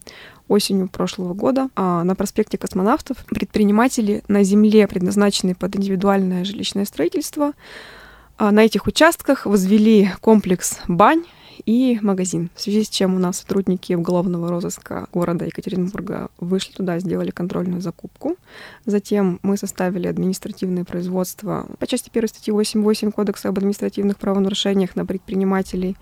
осенью 0.47 0.87
прошлого 0.87 1.33
года 1.33 1.69
а, 1.75 2.03
на 2.03 2.13
проспекте 2.13 2.59
космонавтов. 2.59 3.17
Предприниматели 3.25 4.23
на 4.27 4.43
земле, 4.43 4.87
предназначенной 4.87 5.55
под 5.55 5.75
индивидуальное 5.75 6.45
жилищное 6.45 6.85
строительство, 6.85 7.53
а, 8.37 8.51
на 8.51 8.63
этих 8.63 8.85
участках 8.85 9.47
возвели 9.47 10.11
комплекс 10.21 10.77
бань 10.87 11.23
и 11.65 11.99
магазин. 12.01 12.49
В 12.55 12.61
связи 12.61 12.83
с 12.83 12.89
чем 12.89 13.15
у 13.15 13.19
нас 13.19 13.39
сотрудники 13.39 13.93
уголовного 13.93 14.49
розыска 14.49 15.07
города 15.13 15.45
Екатеринбурга 15.45 16.29
вышли 16.39 16.73
туда, 16.73 16.99
сделали 16.99 17.31
контрольную 17.31 17.81
закупку. 17.81 18.37
Затем 18.85 19.39
мы 19.43 19.57
составили 19.57 20.07
административное 20.07 20.85
производство 20.85 21.67
по 21.79 21.87
части 21.87 22.09
1 22.13 22.27
статьи 22.27 22.53
8.8 22.53 23.11
Кодекса 23.11 23.49
об 23.49 23.57
административных 23.57 24.17
правонарушениях 24.17 24.95
на 24.95 25.05
предпринимателей 25.05 25.97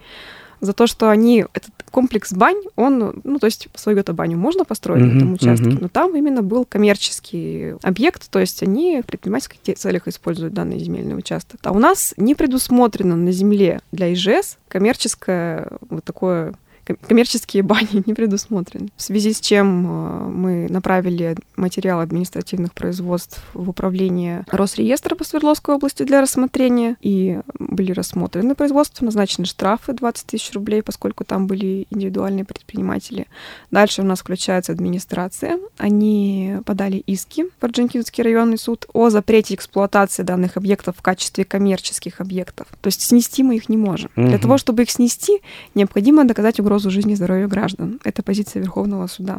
за 0.61 0.73
то, 0.73 0.87
что 0.87 1.09
они, 1.09 1.45
этот 1.53 1.71
комплекс 1.91 2.33
бань, 2.33 2.61
он, 2.75 3.21
ну, 3.23 3.39
то 3.39 3.45
есть 3.45 3.67
свою-то 3.75 4.13
баню 4.13 4.37
можно 4.37 4.65
построить 4.65 5.03
mm-hmm, 5.03 5.13
на 5.13 5.17
этом 5.17 5.33
участке, 5.33 5.69
mm-hmm. 5.69 5.77
но 5.81 5.87
там 5.87 6.15
именно 6.15 6.41
был 6.41 6.65
коммерческий 6.65 7.75
объект, 7.81 8.29
то 8.29 8.39
есть 8.39 8.63
они 8.63 9.01
в 9.01 9.05
предпринимательских 9.05 9.77
целях 9.77 10.07
используют 10.07 10.53
данный 10.53 10.79
земельный 10.79 11.17
участок. 11.17 11.59
А 11.63 11.71
у 11.71 11.79
нас 11.79 12.13
не 12.17 12.35
предусмотрено 12.35 13.15
на 13.15 13.31
земле 13.31 13.81
для 13.91 14.13
ИЖС 14.13 14.57
коммерческое 14.67 15.67
вот 15.89 16.03
такое 16.03 16.53
коммерческие 16.95 17.63
бани 17.63 18.03
не 18.05 18.13
предусмотрены. 18.13 18.89
В 18.95 19.01
связи 19.01 19.33
с 19.33 19.39
чем 19.39 19.85
э, 19.85 20.27
мы 20.29 20.67
направили 20.69 21.35
материал 21.55 21.99
административных 21.99 22.73
производств 22.73 23.41
в 23.53 23.69
управление 23.69 24.45
Росреестра 24.51 25.15
по 25.15 25.23
Свердловской 25.23 25.75
области 25.75 26.03
для 26.03 26.21
рассмотрения, 26.21 26.97
и 27.01 27.39
были 27.59 27.91
рассмотрены 27.91 28.55
производства, 28.55 29.05
назначены 29.05 29.45
штрафы 29.45 29.93
20 29.93 30.25
тысяч 30.25 30.53
рублей, 30.53 30.81
поскольку 30.81 31.23
там 31.23 31.47
были 31.47 31.87
индивидуальные 31.89 32.45
предприниматели. 32.45 33.27
Дальше 33.71 34.01
у 34.01 34.05
нас 34.05 34.19
включается 34.19 34.71
администрация. 34.71 35.59
Они 35.77 36.57
подали 36.65 36.97
иски 36.97 37.45
в 37.59 37.63
Орджоникидзевский 37.63 38.23
районный 38.23 38.57
суд 38.57 38.85
о 38.93 39.09
запрете 39.09 39.55
эксплуатации 39.55 40.23
данных 40.23 40.57
объектов 40.57 40.95
в 40.97 41.01
качестве 41.01 41.45
коммерческих 41.45 42.21
объектов. 42.21 42.67
То 42.81 42.87
есть 42.87 43.01
снести 43.01 43.43
мы 43.43 43.55
их 43.55 43.69
не 43.69 43.77
можем. 43.77 44.11
Угу. 44.15 44.27
Для 44.27 44.37
того, 44.37 44.57
чтобы 44.57 44.83
их 44.83 44.91
снести, 44.91 45.41
необходимо 45.75 46.25
доказать 46.25 46.59
угрозу 46.59 46.76
угрозу 46.77 46.91
жизни 46.91 47.13
и 47.13 47.15
здоровью 47.15 47.47
граждан. 47.47 47.99
Это 48.03 48.21
позиция 48.21 48.61
Верховного 48.61 49.07
суда. 49.07 49.37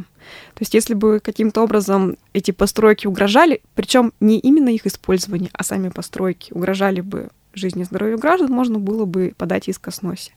То 0.55 0.61
есть 0.61 0.75
если 0.75 0.95
бы 0.95 1.21
каким-то 1.23 1.63
образом 1.63 2.17
эти 2.33 2.51
постройки 2.51 3.07
угрожали, 3.07 3.61
причем 3.75 4.13
не 4.19 4.41
именно 4.41 4.71
их 4.71 4.87
использование, 4.87 5.51
а 5.53 5.63
сами 5.63 5.89
постройки 5.89 6.53
угрожали 6.53 7.01
бы 7.01 7.29
жизни 7.55 7.83
и 7.83 7.85
здоровью 7.85 8.19
граждан, 8.19 8.51
можно 8.51 8.81
было 8.81 9.05
бы 9.05 9.35
подать 9.37 9.69
иск 9.69 9.87
о 9.89 9.93
сносе. 9.93 10.33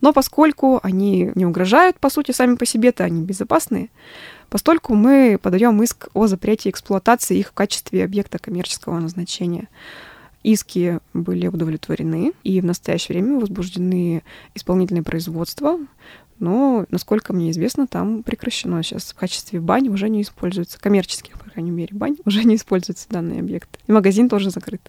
Но 0.00 0.12
поскольку 0.12 0.80
они 0.82 1.30
не 1.36 1.46
угрожают, 1.46 1.98
по 2.00 2.10
сути, 2.10 2.32
сами 2.32 2.56
по 2.56 2.66
себе-то 2.66 3.04
они 3.04 3.22
безопасные, 3.22 3.88
постольку 4.48 4.94
мы 4.94 5.38
подаем 5.40 5.80
иск 5.82 6.08
о 6.14 6.26
запрете 6.26 6.70
эксплуатации 6.70 7.38
их 7.38 7.48
в 7.48 7.52
качестве 7.52 8.04
объекта 8.04 8.38
коммерческого 8.38 8.98
назначения. 8.98 9.68
Иски 10.42 10.98
были 11.12 11.48
удовлетворены, 11.48 12.32
и 12.44 12.60
в 12.60 12.64
настоящее 12.64 13.18
время 13.18 13.38
возбуждены 13.38 14.22
исполнительные 14.54 15.02
производства 15.02 15.78
но, 16.40 16.86
насколько 16.90 17.32
мне 17.32 17.50
известно, 17.50 17.86
там 17.86 18.22
прекращено 18.22 18.82
сейчас 18.82 19.12
в 19.12 19.14
качестве 19.14 19.60
бани 19.60 19.88
уже 19.90 20.08
не 20.08 20.22
используется, 20.22 20.80
коммерческих, 20.80 21.38
по 21.38 21.50
крайней 21.50 21.70
мере, 21.70 21.90
бань 21.92 22.16
уже 22.24 22.44
не 22.44 22.56
используются 22.56 23.08
данные 23.10 23.40
объекты. 23.40 23.78
И 23.86 23.92
магазин 23.92 24.28
тоже 24.28 24.50
закрыт. 24.50 24.80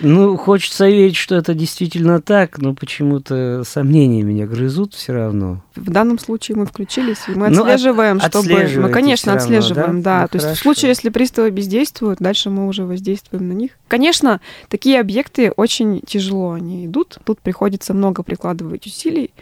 Ну, 0.00 0.36
хочется 0.36 0.88
верить, 0.88 1.16
что 1.16 1.34
это 1.34 1.54
действительно 1.54 2.20
так, 2.20 2.58
но 2.58 2.74
почему-то 2.74 3.62
сомнения 3.64 4.22
меня 4.22 4.46
грызут 4.46 4.94
все 4.94 5.12
равно. 5.12 5.62
В 5.76 5.90
данном 5.90 6.18
случае 6.18 6.56
мы 6.56 6.66
включились, 6.66 7.28
и 7.28 7.32
мы 7.32 7.48
отслеживаем, 7.48 8.16
ну, 8.16 8.24
от, 8.24 8.30
чтобы... 8.30 8.68
Мы, 8.76 8.88
конечно, 8.88 9.34
отслеживаем, 9.34 9.86
равно, 9.86 10.02
да. 10.02 10.18
да. 10.18 10.22
Ну, 10.22 10.28
То 10.28 10.38
хорошо. 10.38 10.48
есть 10.48 10.60
в 10.60 10.62
случае, 10.62 10.88
если 10.88 11.10
приставы 11.10 11.50
бездействуют, 11.50 12.20
дальше 12.20 12.48
мы 12.48 12.66
уже 12.66 12.84
воздействуем 12.84 13.48
на 13.48 13.52
них. 13.52 13.72
Конечно, 13.88 14.40
такие 14.68 14.98
объекты 14.98 15.50
очень 15.50 16.00
тяжело 16.06 16.52
они 16.52 16.86
идут. 16.86 17.18
Тут 17.24 17.40
приходится 17.40 17.92
много 17.92 18.22
прикладывать 18.22 18.86
усилий 18.86 19.32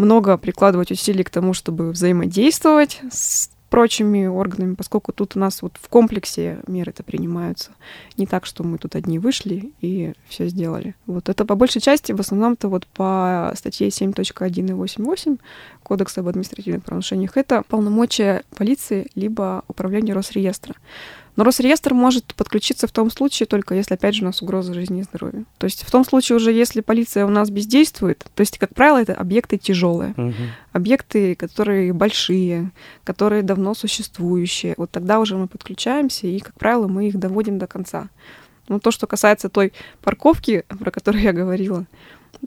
много 0.00 0.36
прикладывать 0.38 0.90
усилий 0.90 1.22
к 1.22 1.30
тому, 1.30 1.52
чтобы 1.52 1.90
взаимодействовать 1.90 3.00
с 3.10 3.50
прочими 3.68 4.26
органами, 4.26 4.74
поскольку 4.74 5.12
тут 5.12 5.36
у 5.36 5.38
нас 5.38 5.62
вот 5.62 5.74
в 5.80 5.88
комплексе 5.88 6.58
меры 6.66 6.90
это 6.90 7.04
принимаются. 7.04 7.70
Не 8.16 8.26
так, 8.26 8.44
что 8.44 8.64
мы 8.64 8.78
тут 8.78 8.96
одни 8.96 9.20
вышли 9.20 9.72
и 9.80 10.12
все 10.28 10.48
сделали. 10.48 10.96
Вот 11.06 11.28
это 11.28 11.44
по 11.44 11.54
большей 11.54 11.80
части, 11.80 12.10
в 12.10 12.18
основном-то 12.18 12.68
вот 12.68 12.86
по 12.88 13.52
статье 13.54 13.88
7.1 13.88 14.70
и 14.70 14.72
8.8 14.72 15.38
Кодекса 15.84 16.20
об 16.20 16.28
административных 16.28 16.82
правонарушениях, 16.82 17.36
это 17.36 17.62
полномочия 17.68 18.42
полиции 18.56 19.06
либо 19.14 19.62
управления 19.68 20.14
Росреестра. 20.14 20.74
Но 21.40 21.44
Росреестр 21.44 21.94
может 21.94 22.34
подключиться 22.34 22.86
в 22.86 22.92
том 22.92 23.10
случае 23.10 23.46
только 23.46 23.74
если, 23.74 23.94
опять 23.94 24.14
же, 24.14 24.24
у 24.24 24.26
нас 24.26 24.42
угроза 24.42 24.74
жизни 24.74 25.00
и 25.00 25.04
здоровья. 25.04 25.46
То 25.56 25.64
есть 25.64 25.84
в 25.86 25.90
том 25.90 26.04
случае 26.04 26.36
уже, 26.36 26.52
если 26.52 26.82
полиция 26.82 27.24
у 27.24 27.30
нас 27.30 27.48
бездействует, 27.48 28.26
то 28.34 28.42
есть, 28.42 28.58
как 28.58 28.74
правило, 28.74 29.00
это 29.00 29.14
объекты 29.14 29.56
тяжелые, 29.56 30.12
угу. 30.18 30.34
объекты, 30.72 31.34
которые 31.34 31.94
большие, 31.94 32.72
которые 33.04 33.42
давно 33.42 33.72
существующие. 33.72 34.74
Вот 34.76 34.90
тогда 34.90 35.18
уже 35.18 35.38
мы 35.38 35.48
подключаемся, 35.48 36.26
и, 36.26 36.40
как 36.40 36.58
правило, 36.58 36.88
мы 36.88 37.08
их 37.08 37.18
доводим 37.18 37.58
до 37.58 37.66
конца. 37.66 38.10
Но 38.68 38.78
то, 38.78 38.90
что 38.90 39.06
касается 39.06 39.48
той 39.48 39.72
парковки, 40.02 40.64
про 40.78 40.90
которую 40.90 41.22
я 41.22 41.32
говорила, 41.32 41.86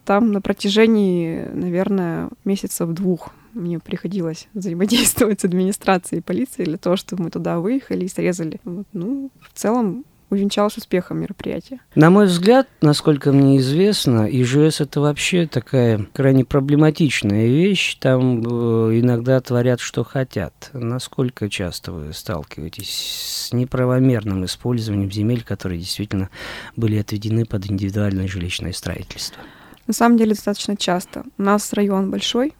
там 0.04 0.32
на 0.32 0.40
протяжении, 0.40 1.48
наверное, 1.52 2.30
месяцев 2.46 2.92
двух 2.92 3.32
мне 3.54 3.80
приходилось 3.80 4.48
взаимодействовать 4.54 5.42
с 5.42 5.46
администрацией 5.46 6.20
и 6.20 6.24
полицией 6.24 6.66
для 6.66 6.78
того, 6.78 6.96
чтобы 6.96 7.24
мы 7.24 7.30
туда 7.30 7.60
выехали 7.60 8.06
и 8.06 8.10
срезали. 8.10 8.60
Вот, 8.64 8.88
ну, 8.94 9.32
в 9.42 9.58
целом 9.58 10.06
увенчалось 10.34 10.78
успехом 10.78 11.22
мероприятие. 11.22 11.80
На 11.96 12.10
мой 12.10 12.26
взгляд, 12.26 12.68
насколько 12.82 13.32
мне 13.32 13.58
известно, 13.60 14.28
ИЖС 14.30 14.82
это 14.82 15.00
вообще 15.00 15.48
такая 15.48 16.08
крайне 16.14 16.44
проблематичная 16.44 17.48
вещь. 17.48 17.96
Там 18.00 18.42
э, 18.42 19.00
иногда 19.00 19.40
творят, 19.40 19.80
что 19.80 20.04
хотят. 20.04 20.70
Насколько 20.74 21.50
часто 21.50 21.92
вы 21.92 22.14
сталкиваетесь 22.14 23.50
с 23.50 23.54
неправомерным 23.54 24.46
использованием 24.46 25.12
земель, 25.12 25.44
которые 25.44 25.80
действительно 25.80 26.30
были 26.76 26.98
отведены 26.98 27.46
под 27.46 27.70
индивидуальное 27.70 28.28
жилищное 28.28 28.74
строительство? 28.74 29.42
На 29.86 29.94
самом 29.94 30.18
деле 30.18 30.32
достаточно 30.32 30.78
часто. 30.78 31.24
У 31.38 31.44
нас 31.44 31.74
район 31.74 32.10
большой, 32.10 32.54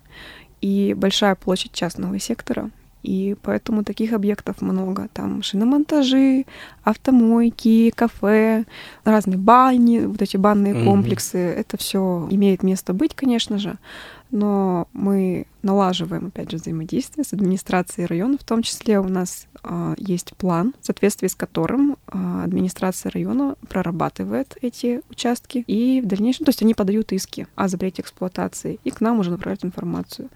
и 0.64 0.94
большая 0.94 1.36
площадь 1.36 1.74
частного 1.74 2.18
сектора, 2.20 2.70
и 3.04 3.36
поэтому 3.42 3.84
таких 3.84 4.14
объектов 4.14 4.62
много. 4.62 5.10
Там 5.12 5.44
шиномонтажи, 5.44 6.46
автомойки, 6.86 7.92
кафе, 7.94 8.64
разные 9.04 9.38
бани, 9.38 10.06
вот 10.06 10.22
эти 10.22 10.38
банные 10.38 10.74
mm-hmm. 10.74 10.86
комплексы. 10.86 11.38
Это 11.38 11.76
все 11.76 12.30
имеет 12.32 12.64
место 12.64 12.94
быть, 12.94 13.14
конечно 13.14 13.58
же 13.58 13.78
но 14.34 14.88
мы 14.94 15.46
налаживаем, 15.62 16.26
опять 16.28 16.50
же, 16.50 16.58
взаимодействие 16.58 17.24
с 17.24 17.34
администрацией 17.34 18.08
района, 18.08 18.38
в 18.40 18.44
том 18.44 18.64
числе 18.64 19.00
у 19.00 19.08
нас 19.08 19.48
э, 19.64 19.94
есть 19.98 20.36
план, 20.36 20.74
в 20.82 20.86
соответствии 20.88 21.28
с 21.28 21.36
которым 21.36 21.98
э, 22.12 22.42
администрация 22.44 23.12
района 23.12 23.56
прорабатывает 23.70 24.58
эти 24.62 25.02
участки, 25.12 25.64
и 25.68 26.02
в 26.02 26.08
дальнейшем, 26.08 26.46
то 26.46 26.50
есть 26.50 26.64
они 26.64 26.74
подают 26.74 27.12
иски 27.12 27.46
о 27.56 27.68
запрете 27.68 28.02
эксплуатации, 28.02 28.80
и 28.84 28.90
к 28.90 29.02
нам 29.02 29.20
уже 29.20 29.30
направляют 29.30 29.64
информацию. 29.64 30.30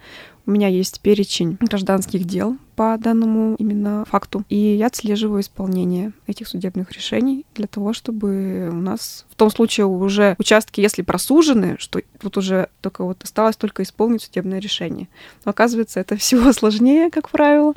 У 0.45 0.51
меня 0.51 0.67
есть 0.67 1.01
перечень 1.01 1.57
гражданских 1.59 2.23
дел 2.25 2.55
по 2.77 2.95
данному 2.99 3.55
именно 3.55 4.05
факту, 4.05 4.45
и 4.49 4.55
я 4.55 4.85
отслеживаю 4.85 5.41
исполнение 5.41 6.13
этих 6.27 6.47
судебных 6.47 6.91
решений 6.91 7.43
для 7.55 7.65
того, 7.65 7.91
чтобы 7.91 8.69
у 8.71 8.75
нас 8.75 9.25
в 9.31 9.35
том 9.35 9.49
случае 9.49 9.87
уже 9.87 10.35
участки, 10.37 10.79
если 10.79 11.01
просужены, 11.01 11.77
что 11.79 12.01
тут 12.19 12.37
уже 12.37 12.69
только 12.81 13.03
вот 13.03 13.23
осталось 13.23 13.55
только 13.55 13.81
исполнить 13.81 14.21
судебное 14.21 14.59
решение. 14.59 15.07
Но 15.43 15.49
оказывается, 15.49 15.99
это 15.99 16.17
всего 16.17 16.53
сложнее, 16.53 17.09
как 17.09 17.31
правило. 17.31 17.73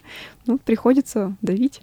Ну, 0.47 0.59
приходится 0.59 1.37
давить. 1.43 1.83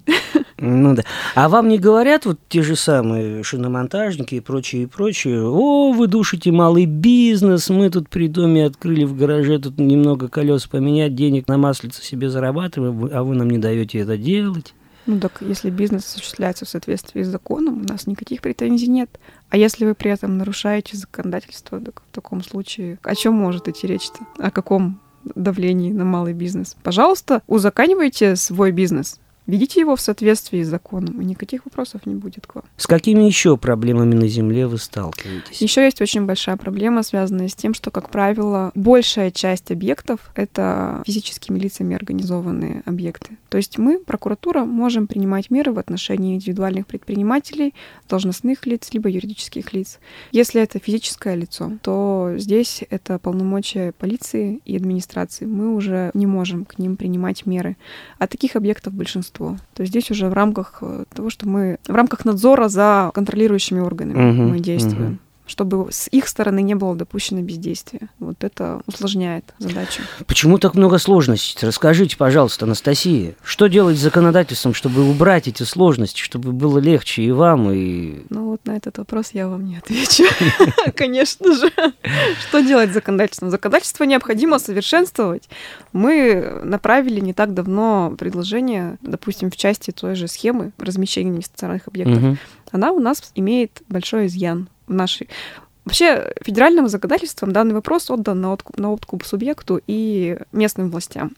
Ну 0.60 0.96
да. 0.96 1.04
А 1.36 1.50
вам 1.50 1.68
не 1.68 1.78
говорят 1.78 2.26
вот 2.26 2.40
те 2.50 2.64
же 2.64 2.76
самые 2.76 3.44
шиномонтажники 3.44 4.36
и 4.36 4.40
прочие, 4.40 4.84
и 4.84 4.86
прочие, 4.88 5.44
о, 5.44 5.92
вы 5.92 6.08
душите 6.08 6.52
малый 6.52 6.86
бизнес, 6.86 7.70
мы 7.70 7.90
тут 7.92 8.10
при 8.10 8.28
доме 8.28 8.66
открыли 8.66 9.04
в 9.04 9.16
гараже, 9.16 9.60
тут 9.60 9.78
немного 9.78 10.28
колес 10.30 10.66
поменять, 10.66 11.14
денег 11.14 11.48
на 11.48 11.58
маслице 11.58 12.04
себе 12.04 12.30
зарабатываем, 12.30 13.10
а 13.14 13.24
вы 13.24 13.36
нам 13.36 13.50
не 13.50 13.60
даете 13.60 14.00
это 14.00 14.18
делать. 14.18 14.74
Ну 15.06 15.20
так, 15.22 15.42
если 15.42 15.70
бизнес 15.70 16.06
осуществляется 16.06 16.66
в 16.66 16.70
соответствии 16.70 17.24
с 17.24 17.28
законом, 17.28 17.82
у 17.82 17.84
нас 17.88 18.08
никаких 18.08 18.42
претензий 18.42 18.90
нет. 18.90 19.20
А 19.50 19.56
если 19.56 19.86
вы 19.86 19.96
при 19.96 20.12
этом 20.12 20.38
нарушаете 20.38 20.98
законодательство, 20.98 21.80
так 21.80 22.02
в 22.02 22.14
таком 22.14 22.44
случае 22.44 23.00
о 23.04 23.16
чем 23.16 23.34
может 23.36 23.70
идти 23.70 23.88
речь-то? 23.88 24.26
О 24.38 24.52
каком 24.52 25.00
давлении 25.36 25.92
на 25.92 26.06
малый 26.06 26.34
бизнес? 26.34 26.76
Пожалуйста, 26.84 27.42
узаканивайте 27.48 28.36
свой 28.36 28.72
бизнес. 28.72 29.20
Ведите 29.48 29.80
его 29.80 29.96
в 29.96 30.02
соответствии 30.02 30.62
с 30.62 30.68
законом, 30.68 31.22
и 31.22 31.26
никаких 31.26 31.64
вопросов 31.66 32.06
не 32.06 32.16
будет 32.16 32.46
к 32.46 32.56
вам. 32.56 32.66
С 32.76 32.86
какими 32.86 33.24
еще 33.24 33.56
проблемами 33.56 34.14
на 34.14 34.28
Земле 34.28 34.68
вы 34.68 34.78
сталкиваетесь? 34.78 35.62
Еще 35.62 35.86
есть 35.86 36.02
очень 36.02 36.26
большая 36.26 36.58
проблема, 36.58 37.02
связанная 37.02 37.48
с 37.48 37.56
тем, 37.56 37.74
что, 37.74 37.90
как 37.90 38.10
правило, 38.10 38.72
большая 38.76 39.32
часть 39.32 39.72
объектов— 39.72 40.20
это 40.36 41.02
физическими 41.06 41.58
лицами 41.58 41.96
организованные 41.96 42.84
объекты. 42.86 43.38
То 43.48 43.58
есть 43.58 43.78
мы, 43.78 44.00
прокуратура, 44.00 44.66
можем 44.66 45.08
принимать 45.08 45.50
меры 45.50 45.72
в 45.72 45.80
отношении 45.80 46.36
индивидуальных 46.36 46.86
предпринимателей, 46.86 47.74
должностных 48.10 48.66
лиц, 48.66 48.90
либо 48.92 49.10
юридических 49.10 49.72
лиц. 49.72 50.00
Если 50.34 50.62
это 50.62 50.80
физическое 50.80 51.36
лицо, 51.36 51.72
то 51.82 52.34
здесь 52.36 52.84
это 52.90 53.18
полномочия 53.18 53.94
полиции 53.94 54.60
и 54.66 54.76
администрации. 54.76 55.46
Мы 55.46 55.74
уже 55.74 56.12
не 56.14 56.26
можем 56.26 56.66
к 56.66 56.78
ним 56.80 56.98
принимать 56.98 57.46
меры. 57.46 57.78
А 58.20 58.28
таких 58.28 58.58
объектов 58.58 58.94
большинство 58.94 59.37
большинство. 59.38 59.58
То 59.74 59.86
здесь 59.86 60.12
уже 60.12 60.30
в 60.30 60.34
рамках 60.34 60.80
э, 60.82 61.06
того, 61.14 61.30
что 61.30 61.48
мы 61.48 61.78
в 61.88 61.94
рамках 61.94 62.26
надзора 62.26 62.68
за 62.68 63.12
контролирующими 63.14 63.80
органами 63.80 64.32
угу, 64.32 64.42
мы 64.54 64.60
действуем. 64.60 65.06
Угу 65.06 65.18
чтобы 65.48 65.92
с 65.92 66.08
их 66.10 66.28
стороны 66.28 66.62
не 66.62 66.76
было 66.76 66.96
допущено 66.96 67.42
бездействия. 67.42 68.10
Вот 68.20 68.44
это 68.44 68.82
усложняет 68.86 69.54
задачу. 69.58 70.04
Почему 70.28 70.60
так 70.60 70.76
много 70.76 70.98
сложностей? 70.98 71.66
Расскажите, 71.66 72.18
пожалуйста, 72.18 72.66
Анастасия, 72.66 73.36
что 73.44 73.68
делать 73.68 73.98
с 73.98 74.02
законодательством, 74.02 74.74
чтобы 74.74 75.10
убрать 75.10 75.48
эти 75.48 75.64
сложности, 75.64 76.22
чтобы 76.22 76.52
было 76.52 76.80
легче 76.80 77.24
и 77.24 77.32
вам, 77.32 77.72
и... 77.72 78.26
Ну 78.30 78.52
вот 78.52 78.66
на 78.66 78.76
этот 78.76 78.98
вопрос 78.98 79.30
я 79.34 79.48
вам 79.48 79.66
не 79.66 79.78
отвечу, 79.78 80.26
конечно 80.96 81.56
же. 81.56 81.72
Что 82.48 82.62
делать 82.62 82.92
с 82.92 82.94
законодательством? 82.94 83.50
Законодательство 83.50 84.04
необходимо 84.04 84.60
совершенствовать. 84.60 85.50
Мы 85.94 86.62
направили 86.64 87.20
не 87.20 87.34
так 87.34 87.54
давно 87.54 88.16
предложение, 88.18 88.98
допустим, 89.02 89.50
в 89.50 89.56
части 89.56 89.92
той 89.92 90.16
же 90.16 90.28
схемы 90.28 90.72
размещения 90.78 91.32
нестационарных 91.32 91.88
объектов. 91.88 92.38
Она 92.72 92.92
у 92.92 93.00
нас 93.00 93.32
имеет 93.36 93.82
большой 93.88 94.28
изъян 94.28 94.70
нашей... 94.88 95.30
Вообще, 95.86 96.34
федеральным 96.42 96.90
законодательством 96.90 97.54
данный 97.54 97.74
вопрос 97.74 98.10
отдан 98.12 98.42
на 98.42 98.52
откуп, 98.52 98.78
на 98.78 98.92
откуп 98.92 99.24
субъекту 99.24 99.80
и 99.88 100.38
местным 100.52 100.92
властям. 100.92 101.32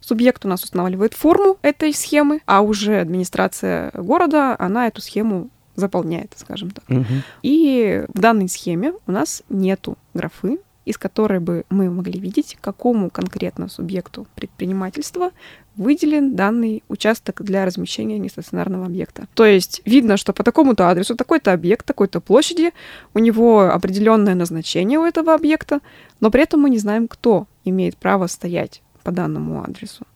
Субъект 0.00 0.44
у 0.44 0.48
нас 0.48 0.62
устанавливает 0.62 1.14
форму 1.14 1.58
этой 1.62 1.92
схемы, 1.92 2.40
а 2.46 2.60
уже 2.60 3.00
администрация 3.00 3.90
города, 3.94 4.54
она 4.60 4.86
эту 4.86 5.00
схему 5.00 5.50
заполняет, 5.74 6.32
скажем 6.36 6.70
так. 6.70 6.84
Угу. 6.88 7.04
И 7.42 8.04
в 8.14 8.20
данной 8.20 8.48
схеме 8.48 8.92
у 9.08 9.12
нас 9.12 9.42
нету 9.48 9.98
графы 10.14 10.58
из 10.86 10.96
которой 10.96 11.40
бы 11.40 11.64
мы 11.68 11.90
могли 11.90 12.18
видеть, 12.18 12.56
какому 12.60 13.10
конкретно 13.10 13.68
субъекту 13.68 14.26
предпринимательства 14.36 15.32
выделен 15.74 16.34
данный 16.34 16.82
участок 16.88 17.42
для 17.42 17.66
размещения 17.66 18.18
нестационарного 18.18 18.86
объекта. 18.86 19.26
То 19.34 19.44
есть 19.44 19.82
видно, 19.84 20.16
что 20.16 20.32
по 20.32 20.42
такому-то 20.42 20.88
адресу 20.88 21.16
такой-то 21.16 21.52
объект, 21.52 21.84
такой-то 21.84 22.20
площади, 22.20 22.72
у 23.12 23.18
него 23.18 23.62
определенное 23.62 24.34
назначение 24.34 24.98
у 24.98 25.04
этого 25.04 25.34
объекта, 25.34 25.80
но 26.20 26.30
при 26.30 26.44
этом 26.44 26.60
мы 26.60 26.70
не 26.70 26.78
знаем, 26.78 27.08
кто 27.08 27.46
имеет 27.64 27.96
право 27.96 28.28
стоять 28.28 28.80
по 29.02 29.10
данному 29.10 29.62
адресу. 29.62 30.06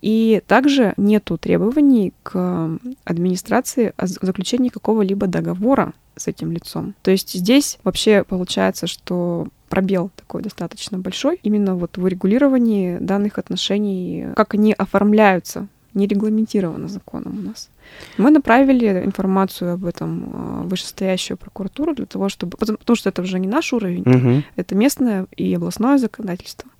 И 0.00 0.42
также 0.46 0.94
нету 0.96 1.38
требований 1.38 2.12
к 2.22 2.78
администрации 3.04 3.94
о 3.96 4.06
заключении 4.06 4.68
какого-либо 4.68 5.26
договора 5.26 5.92
с 6.16 6.28
этим 6.28 6.52
лицом. 6.52 6.94
То 7.02 7.10
есть 7.10 7.32
здесь 7.32 7.78
вообще 7.84 8.22
получается, 8.22 8.86
что 8.86 9.48
пробел 9.74 10.12
такой 10.14 10.40
достаточно 10.40 10.98
большой 10.98 11.40
именно 11.42 11.74
вот 11.74 11.98
в 11.98 12.04
урегулировании 12.04 12.98
данных 12.98 13.38
отношений, 13.38 14.26
как 14.36 14.54
они 14.54 14.72
оформляются, 14.72 15.66
не 15.94 16.06
регламентировано 16.06 16.86
законом 16.86 17.38
у 17.40 17.48
нас. 17.48 17.70
Мы 18.16 18.30
направили 18.30 19.02
информацию 19.04 19.72
об 19.72 19.84
этом 19.84 20.30
а, 20.32 20.62
в 20.62 20.68
вышестоящую 20.68 21.36
прокуратуру 21.38 21.92
для 21.92 22.06
того, 22.06 22.28
чтобы... 22.28 22.56
Потому 22.56 22.94
что 22.94 23.08
это 23.08 23.22
уже 23.22 23.40
не 23.40 23.48
наш 23.48 23.72
уровень, 23.72 24.02
угу. 24.02 24.44
это 24.54 24.76
местное 24.76 25.26
и 25.36 25.52
областное 25.56 25.98
законодательство 25.98 26.70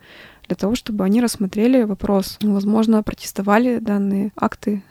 для 0.46 0.54
того, 0.54 0.76
чтобы 0.76 1.02
они 1.02 1.20
рассмотрели 1.20 1.82
вопрос. 1.82 2.38
Возможно, 2.42 3.02
протестовали 3.02 3.78
данные 3.78 4.30
акты 4.36 4.84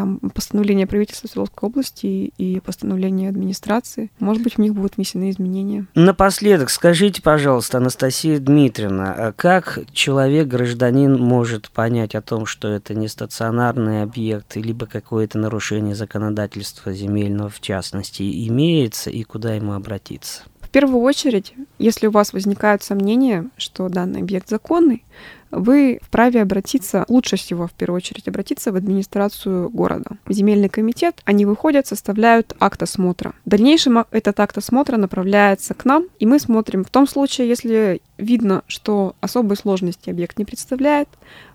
там 0.00 0.18
постановление 0.34 0.86
правительства 0.86 1.26
Свердловской 1.26 1.68
области 1.68 2.32
и 2.38 2.60
постановление 2.60 3.28
администрации. 3.28 4.10
Может 4.18 4.42
быть, 4.42 4.54
в 4.54 4.58
них 4.58 4.74
будут 4.74 4.96
внесены 4.96 5.28
изменения. 5.28 5.86
Напоследок, 5.94 6.70
скажите, 6.70 7.20
пожалуйста, 7.20 7.76
Анастасия 7.78 8.38
Дмитриевна, 8.38 9.12
а 9.12 9.32
как 9.32 9.80
человек, 9.92 10.48
гражданин, 10.48 11.20
может 11.20 11.70
понять 11.70 12.14
о 12.14 12.22
том, 12.22 12.46
что 12.46 12.68
это 12.68 12.94
не 12.94 13.08
стационарный 13.08 14.02
объект, 14.02 14.56
либо 14.56 14.86
какое-то 14.86 15.36
нарушение 15.36 15.94
законодательства 15.94 16.94
земельного 16.94 17.50
в 17.50 17.60
частности 17.60 18.48
имеется, 18.48 19.10
и 19.10 19.22
куда 19.22 19.52
ему 19.52 19.74
обратиться? 19.74 20.44
В 20.70 20.72
первую 20.72 21.02
очередь, 21.02 21.52
если 21.80 22.06
у 22.06 22.12
вас 22.12 22.32
возникают 22.32 22.84
сомнения, 22.84 23.50
что 23.56 23.88
данный 23.88 24.20
объект 24.20 24.48
законный, 24.48 25.02
вы 25.50 25.98
вправе 26.00 26.42
обратиться, 26.42 27.04
лучше 27.08 27.34
всего 27.34 27.66
в 27.66 27.72
первую 27.72 27.96
очередь 27.96 28.28
обратиться 28.28 28.70
в 28.70 28.76
администрацию 28.76 29.68
города. 29.68 30.18
В 30.26 30.32
земельный 30.32 30.68
комитет 30.68 31.22
они 31.24 31.44
выходят, 31.44 31.88
составляют 31.88 32.54
акт 32.60 32.80
осмотра. 32.84 33.34
В 33.44 33.48
дальнейшем 33.48 34.04
этот 34.12 34.38
акт 34.38 34.58
осмотра 34.58 34.96
направляется 34.96 35.74
к 35.74 35.84
нам, 35.84 36.04
и 36.20 36.26
мы 36.26 36.38
смотрим 36.38 36.84
в 36.84 36.90
том 36.90 37.08
случае, 37.08 37.48
если 37.48 38.00
видно, 38.16 38.62
что 38.68 39.16
особой 39.20 39.56
сложности 39.56 40.08
объект 40.08 40.38
не 40.38 40.44
представляет, 40.44 41.08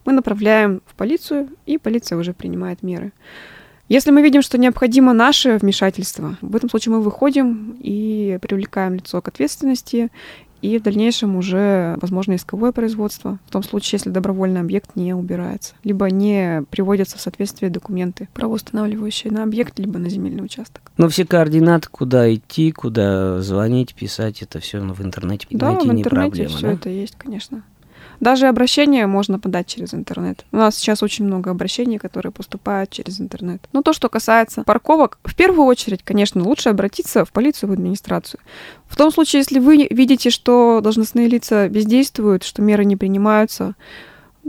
мы 0.03 0.11
направляем 0.11 0.81
в 0.85 0.93
полицию, 0.93 1.47
и 1.65 1.77
полиция 1.77 2.17
уже 2.17 2.33
принимает 2.33 2.83
меры. 2.83 3.13
Если 3.87 4.09
мы 4.09 4.23
видим, 4.23 4.41
что 4.41 4.57
необходимо 4.57 5.13
наше 5.13 5.57
вмешательство, 5.57 6.37
в 6.41 6.55
этом 6.55 6.69
случае 6.69 6.95
мы 6.95 7.01
выходим 7.01 7.77
и 7.79 8.39
привлекаем 8.41 8.95
лицо 8.95 9.21
к 9.21 9.27
ответственности 9.27 10.09
и 10.61 10.79
в 10.79 10.81
дальнейшем 10.81 11.35
уже 11.35 11.95
возможно 12.01 12.35
исковое 12.35 12.71
производство, 12.71 13.37
в 13.45 13.51
том 13.51 13.61
случае, 13.61 13.97
если 13.97 14.09
добровольный 14.09 14.61
объект 14.61 14.95
не 14.95 15.13
убирается, 15.13 15.75
либо 15.83 16.09
не 16.09 16.63
приводятся 16.71 17.17
в 17.17 17.21
соответствие 17.21 17.69
документы, 17.69 18.27
правоустанавливающие 18.33 19.31
на 19.31 19.43
объект, 19.43 19.77
либо 19.77 19.99
на 19.99 20.09
земельный 20.09 20.43
участок. 20.43 20.91
Но 20.97 21.07
все 21.07 21.25
координаты, 21.25 21.89
куда 21.91 22.33
идти, 22.33 22.71
куда 22.71 23.41
звонить, 23.41 23.93
писать, 23.93 24.41
это 24.41 24.59
все 24.59 24.79
в 24.79 25.01
интернете 25.03 25.45
да, 25.51 25.73
найти 25.73 25.87
в 25.87 25.91
интернете 25.91 25.97
не 25.97 26.03
проблема, 26.03 26.49
все 26.49 26.67
да? 26.67 26.73
это 26.73 26.89
есть, 26.89 27.15
конечно. 27.17 27.63
Даже 28.19 28.47
обращения 28.47 29.07
можно 29.07 29.39
подать 29.39 29.67
через 29.67 29.93
интернет. 29.93 30.45
У 30.51 30.57
нас 30.57 30.75
сейчас 30.75 31.03
очень 31.03 31.25
много 31.25 31.51
обращений, 31.51 31.97
которые 31.97 32.31
поступают 32.31 32.89
через 32.89 33.19
интернет. 33.19 33.61
Но 33.73 33.81
то, 33.81 33.93
что 33.93 34.09
касается 34.09 34.63
парковок, 34.63 35.19
в 35.23 35.35
первую 35.35 35.65
очередь, 35.65 36.03
конечно, 36.03 36.43
лучше 36.43 36.69
обратиться 36.69 37.25
в 37.25 37.31
полицию, 37.31 37.69
в 37.69 37.73
администрацию. 37.73 38.39
В 38.87 38.95
том 38.95 39.11
случае, 39.11 39.39
если 39.39 39.59
вы 39.59 39.87
видите, 39.89 40.29
что 40.29 40.81
должностные 40.81 41.27
лица 41.27 41.67
бездействуют, 41.69 42.43
что 42.43 42.61
меры 42.61 42.85
не 42.85 42.95
принимаются, 42.95 43.75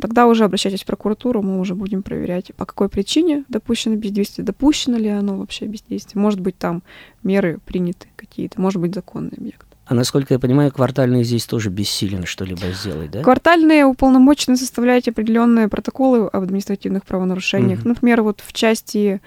тогда 0.01 0.27
уже 0.27 0.45
обращайтесь 0.45 0.83
в 0.83 0.87
прокуратуру, 0.87 1.43
мы 1.43 1.59
уже 1.59 1.75
будем 1.75 2.03
проверять, 2.03 2.53
по 2.57 2.67
какой 2.67 2.89
причине 2.89 3.45
допущено 3.49 3.97
бездействие, 3.97 4.45
допущено 4.45 4.99
ли 4.99 5.09
оно 5.09 5.37
вообще 5.39 5.67
бездействие. 5.67 6.21
Может 6.21 6.41
быть, 6.41 6.59
там 6.59 6.83
меры 7.23 7.59
приняты 7.65 8.07
какие-то, 8.17 8.61
может 8.61 8.81
быть, 8.81 8.95
законный 8.95 9.33
объект. 9.37 9.66
А 9.87 9.95
насколько 9.95 10.35
я 10.35 10.41
понимаю, 10.41 10.73
квартальные 10.73 11.23
здесь 11.23 11.47
тоже 11.47 11.71
бессилен 11.71 12.27
что-либо 12.27 12.73
сделать, 12.73 13.13
да? 13.13 13.23
Квартальные 13.23 13.85
уполномочены 13.87 14.57
составлять 14.57 15.07
определенные 15.07 15.69
протоколы 15.69 16.27
об 16.27 16.43
административных 16.43 17.05
правонарушениях. 17.05 17.81
Mm-hmm. 17.81 17.89
Например, 17.89 18.23
вот 18.23 18.43
в 18.45 18.53
части 18.53 19.21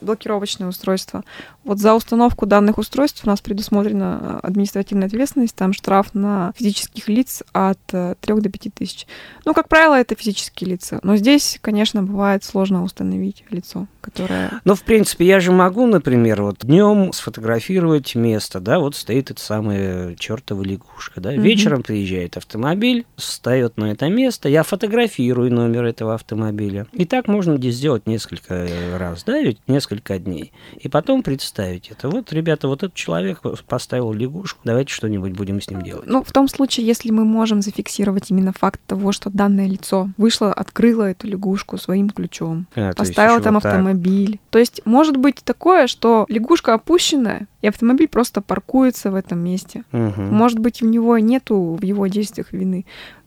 блокировочное 0.00 0.68
устройство. 0.68 1.24
Вот 1.64 1.78
за 1.78 1.94
установку 1.94 2.46
данных 2.46 2.78
устройств 2.78 3.22
у 3.24 3.26
нас 3.26 3.40
предусмотрена 3.40 4.20
э, 4.20 4.46
административная 4.46 5.06
ответственность, 5.06 5.54
там 5.56 5.72
штраф 5.72 6.14
на 6.14 6.52
физических 6.56 7.08
лиц 7.08 7.42
от 7.52 7.78
3 7.86 7.98
э, 8.12 8.14
до 8.40 8.50
5 8.50 8.74
тысяч. 8.74 9.06
Ну, 9.44 9.54
как 9.54 9.68
правило, 9.68 9.94
это 9.94 10.14
физические 10.14 10.70
лица. 10.70 11.00
Но 11.02 11.16
здесь, 11.16 11.58
конечно, 11.62 12.02
бывает 12.02 12.44
сложно 12.44 12.82
установить 12.82 13.44
лицо, 13.50 13.86
которое... 14.00 14.60
Ну, 14.64 14.74
в 14.74 14.82
принципе, 14.82 15.26
я 15.26 15.40
же 15.40 15.52
могу, 15.52 15.86
например, 15.86 16.42
вот 16.42 16.58
днем 16.60 17.12
сфотографировать 17.12 18.14
место, 18.14 18.60
да, 18.60 18.78
вот 18.78 18.94
стоит 18.94 19.30
эта 19.30 19.40
самая 19.40 20.14
чертова 20.16 20.62
лягушка, 20.62 21.20
да, 21.20 21.34
mm-hmm. 21.34 21.40
вечером 21.40 21.82
приезжает 21.82 22.36
автомобиль, 22.36 23.06
встает 23.16 23.76
на 23.76 23.92
это 23.92 24.08
место, 24.08 24.48
я 24.48 24.62
фотографирую 24.62 25.52
номер 25.52 25.84
этого 25.84 26.14
автомобиля. 26.14 26.86
И 26.92 27.06
так 27.06 27.28
можно 27.28 27.56
здесь 27.56 27.76
сделать 27.76 28.06
несколько 28.06 28.68
раз, 28.98 29.24
да, 29.24 29.40
ведь 29.40 29.58
несколько 29.66 29.83
несколько 29.84 30.18
дней. 30.18 30.52
И 30.78 30.88
потом 30.88 31.22
представить 31.22 31.90
это. 31.90 32.08
Вот, 32.08 32.32
ребята, 32.32 32.68
вот 32.68 32.82
этот 32.82 32.94
человек 32.94 33.40
поставил 33.66 34.12
лягушку, 34.12 34.60
давайте 34.64 34.92
что-нибудь 34.92 35.32
будем 35.32 35.60
с 35.60 35.70
ним 35.70 35.82
делать. 35.82 36.06
Ну, 36.06 36.22
в 36.22 36.32
том 36.32 36.48
случае, 36.48 36.86
если 36.86 37.10
мы 37.10 37.24
можем 37.24 37.62
зафиксировать 37.62 38.30
именно 38.30 38.52
факт 38.52 38.80
того, 38.86 39.12
что 39.12 39.30
данное 39.30 39.66
лицо 39.66 40.08
вышло, 40.16 40.52
открыло 40.52 41.02
эту 41.02 41.26
лягушку 41.26 41.76
своим 41.78 42.10
ключом, 42.10 42.66
а, 42.74 42.92
поставило 42.94 43.40
там 43.40 43.56
автомобиль. 43.56 44.32
Так. 44.32 44.40
То 44.50 44.58
есть 44.58 44.80
может 44.84 45.16
быть 45.16 45.36
такое, 45.44 45.86
что 45.86 46.24
лягушка 46.28 46.74
опущенная, 46.74 47.46
и 47.64 47.66
автомобиль 47.66 48.08
просто 48.08 48.42
паркуется 48.42 49.10
в 49.10 49.14
этом 49.14 49.38
месте. 49.38 49.84
Угу. 49.92 50.20
Может 50.20 50.58
быть, 50.58 50.82
у 50.82 50.86
него 50.86 51.18
нету 51.18 51.78
в 51.80 51.82
его 51.82 52.06
действиях 52.08 52.52
вины. 52.52 52.84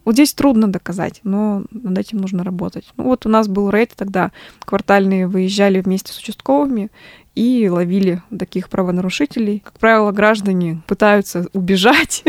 Вот 0.08 0.13
здесь 0.13 0.34
трудно 0.34 0.72
доказать, 0.72 1.20
но 1.24 1.65
над 1.70 1.98
этим 1.98 2.20
нужно 2.20 2.46
работать. 2.46 2.86
Ну 2.96 3.04
вот 3.04 3.26
у 3.26 3.30
нас 3.30 3.50
был 3.50 3.70
рейд 3.70 3.91
тогда, 3.93 4.32
квартальные 4.63 5.28
выезжали 5.28 5.82
вместе 5.82 6.13
с 6.13 6.20
участковыми 6.20 6.91
и 7.36 7.67
ловили 7.67 8.24
таких 8.39 8.70
правонарушителей. 8.70 9.60
Как 9.65 9.78
правило, 9.80 10.13
граждане 10.13 10.82
пытаются 10.88 11.48
убежать, 11.52 12.24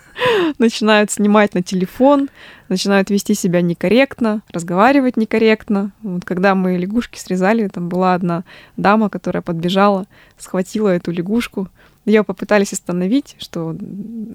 начинают 0.58 1.12
снимать 1.12 1.54
на 1.54 1.62
телефон, 1.62 2.28
начинают 2.68 3.08
вести 3.08 3.32
себя 3.32 3.62
некорректно, 3.62 4.42
разговаривать 4.50 5.16
некорректно. 5.16 5.92
Вот 6.02 6.26
когда 6.26 6.54
мы 6.54 6.76
лягушки 6.76 7.18
срезали, 7.18 7.68
там 7.68 7.88
была 7.88 8.12
одна 8.12 8.44
дама, 8.76 9.08
которая 9.08 9.40
подбежала, 9.40 10.06
схватила 10.36 10.90
эту 10.90 11.10
лягушку, 11.10 11.70
ее 12.04 12.22
попытались 12.22 12.72
остановить, 12.72 13.36
что 13.38 13.74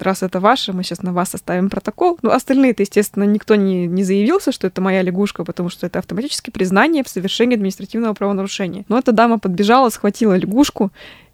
раз 0.00 0.22
это 0.22 0.40
ваше, 0.40 0.72
мы 0.72 0.82
сейчас 0.82 1.02
на 1.02 1.12
вас 1.12 1.34
оставим 1.34 1.70
протокол. 1.70 2.18
Ну, 2.22 2.30
остальные-то, 2.30 2.82
естественно, 2.82 3.24
никто 3.24 3.54
не, 3.54 3.86
не 3.86 4.02
заявился, 4.02 4.52
что 4.52 4.66
это 4.66 4.80
моя 4.80 5.02
лягушка, 5.02 5.44
потому 5.44 5.68
что 5.68 5.86
это 5.86 5.98
автоматически 6.00 6.50
признание 6.50 7.04
в 7.04 7.08
совершении 7.08 7.54
административного 7.54 8.14
правонарушения. 8.14 8.84
Но 8.88 8.98
эта 8.98 9.12
дама 9.12 9.38
подбежала, 9.38 9.88
схватила 9.90 10.36
лягушку, 10.36 10.90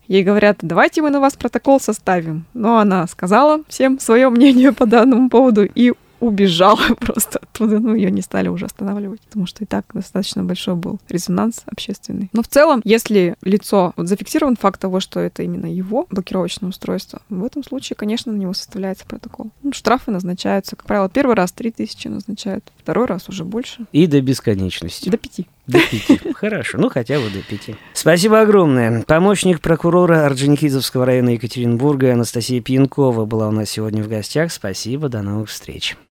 Ей 0.08 0.22
говорят, 0.22 0.58
давайте 0.62 1.02
мы 1.02 1.10
на 1.10 1.18
вас 1.18 1.34
протокол 1.34 1.80
составим. 1.80 2.44
Но 2.54 2.78
она 2.78 3.06
сказала 3.08 3.62
всем 3.66 3.98
свое 3.98 4.28
мнение 4.30 4.72
по 4.72 4.86
данному 4.86 5.28
поводу 5.28 5.64
и 5.64 5.94
убежала 6.20 6.80
просто 7.00 7.38
оттуда. 7.38 7.78
Ну, 7.78 7.94
ее 7.94 8.10
не 8.10 8.22
стали 8.22 8.48
уже 8.48 8.66
останавливать, 8.66 9.20
потому 9.22 9.46
что 9.46 9.64
и 9.64 9.66
так 9.66 9.86
достаточно 9.92 10.44
большой 10.44 10.74
был 10.74 10.98
резонанс 11.08 11.62
общественный. 11.66 12.30
Но 12.32 12.42
в 12.42 12.48
целом, 12.48 12.80
если 12.84 13.36
лицо, 13.42 13.92
вот 13.96 14.08
зафиксирован 14.08 14.56
факт 14.56 14.80
того, 14.80 15.00
что 15.00 15.20
это 15.20 15.42
именно 15.42 15.66
его 15.66 16.06
блокировочное 16.10 16.70
устройство, 16.70 17.22
в 17.28 17.44
этом 17.44 17.62
случае, 17.64 17.96
конечно, 17.96 18.32
на 18.32 18.36
него 18.36 18.54
составляется 18.54 19.06
протокол. 19.06 19.50
Ну, 19.62 19.72
штрафы 19.72 20.10
назначаются, 20.10 20.76
как 20.76 20.86
правило, 20.86 21.08
первый 21.08 21.36
раз 21.36 21.52
3000 21.52 22.08
назначают, 22.08 22.72
второй 22.78 23.06
раз 23.06 23.28
уже 23.28 23.44
больше. 23.44 23.86
И 23.92 24.06
до 24.06 24.20
бесконечности. 24.20 25.08
До 25.08 25.16
пяти. 25.16 25.46
До 25.66 25.78
пяти. 25.80 26.20
Хорошо, 26.34 26.78
ну 26.78 26.88
хотя 26.88 27.18
бы 27.18 27.28
до 27.30 27.42
пяти. 27.42 27.76
Спасибо 27.92 28.40
огромное. 28.40 29.02
Помощник 29.02 29.60
прокурора 29.60 30.24
Орджоникидзевского 30.26 31.04
района 31.06 31.30
Екатеринбурга 31.30 32.12
Анастасия 32.12 32.60
Пьянкова 32.60 33.24
была 33.24 33.48
у 33.48 33.52
нас 33.52 33.70
сегодня 33.70 34.02
в 34.02 34.08
гостях. 34.08 34.52
Спасибо, 34.52 35.08
до 35.08 35.22
новых 35.22 35.48
встреч. 35.48 35.96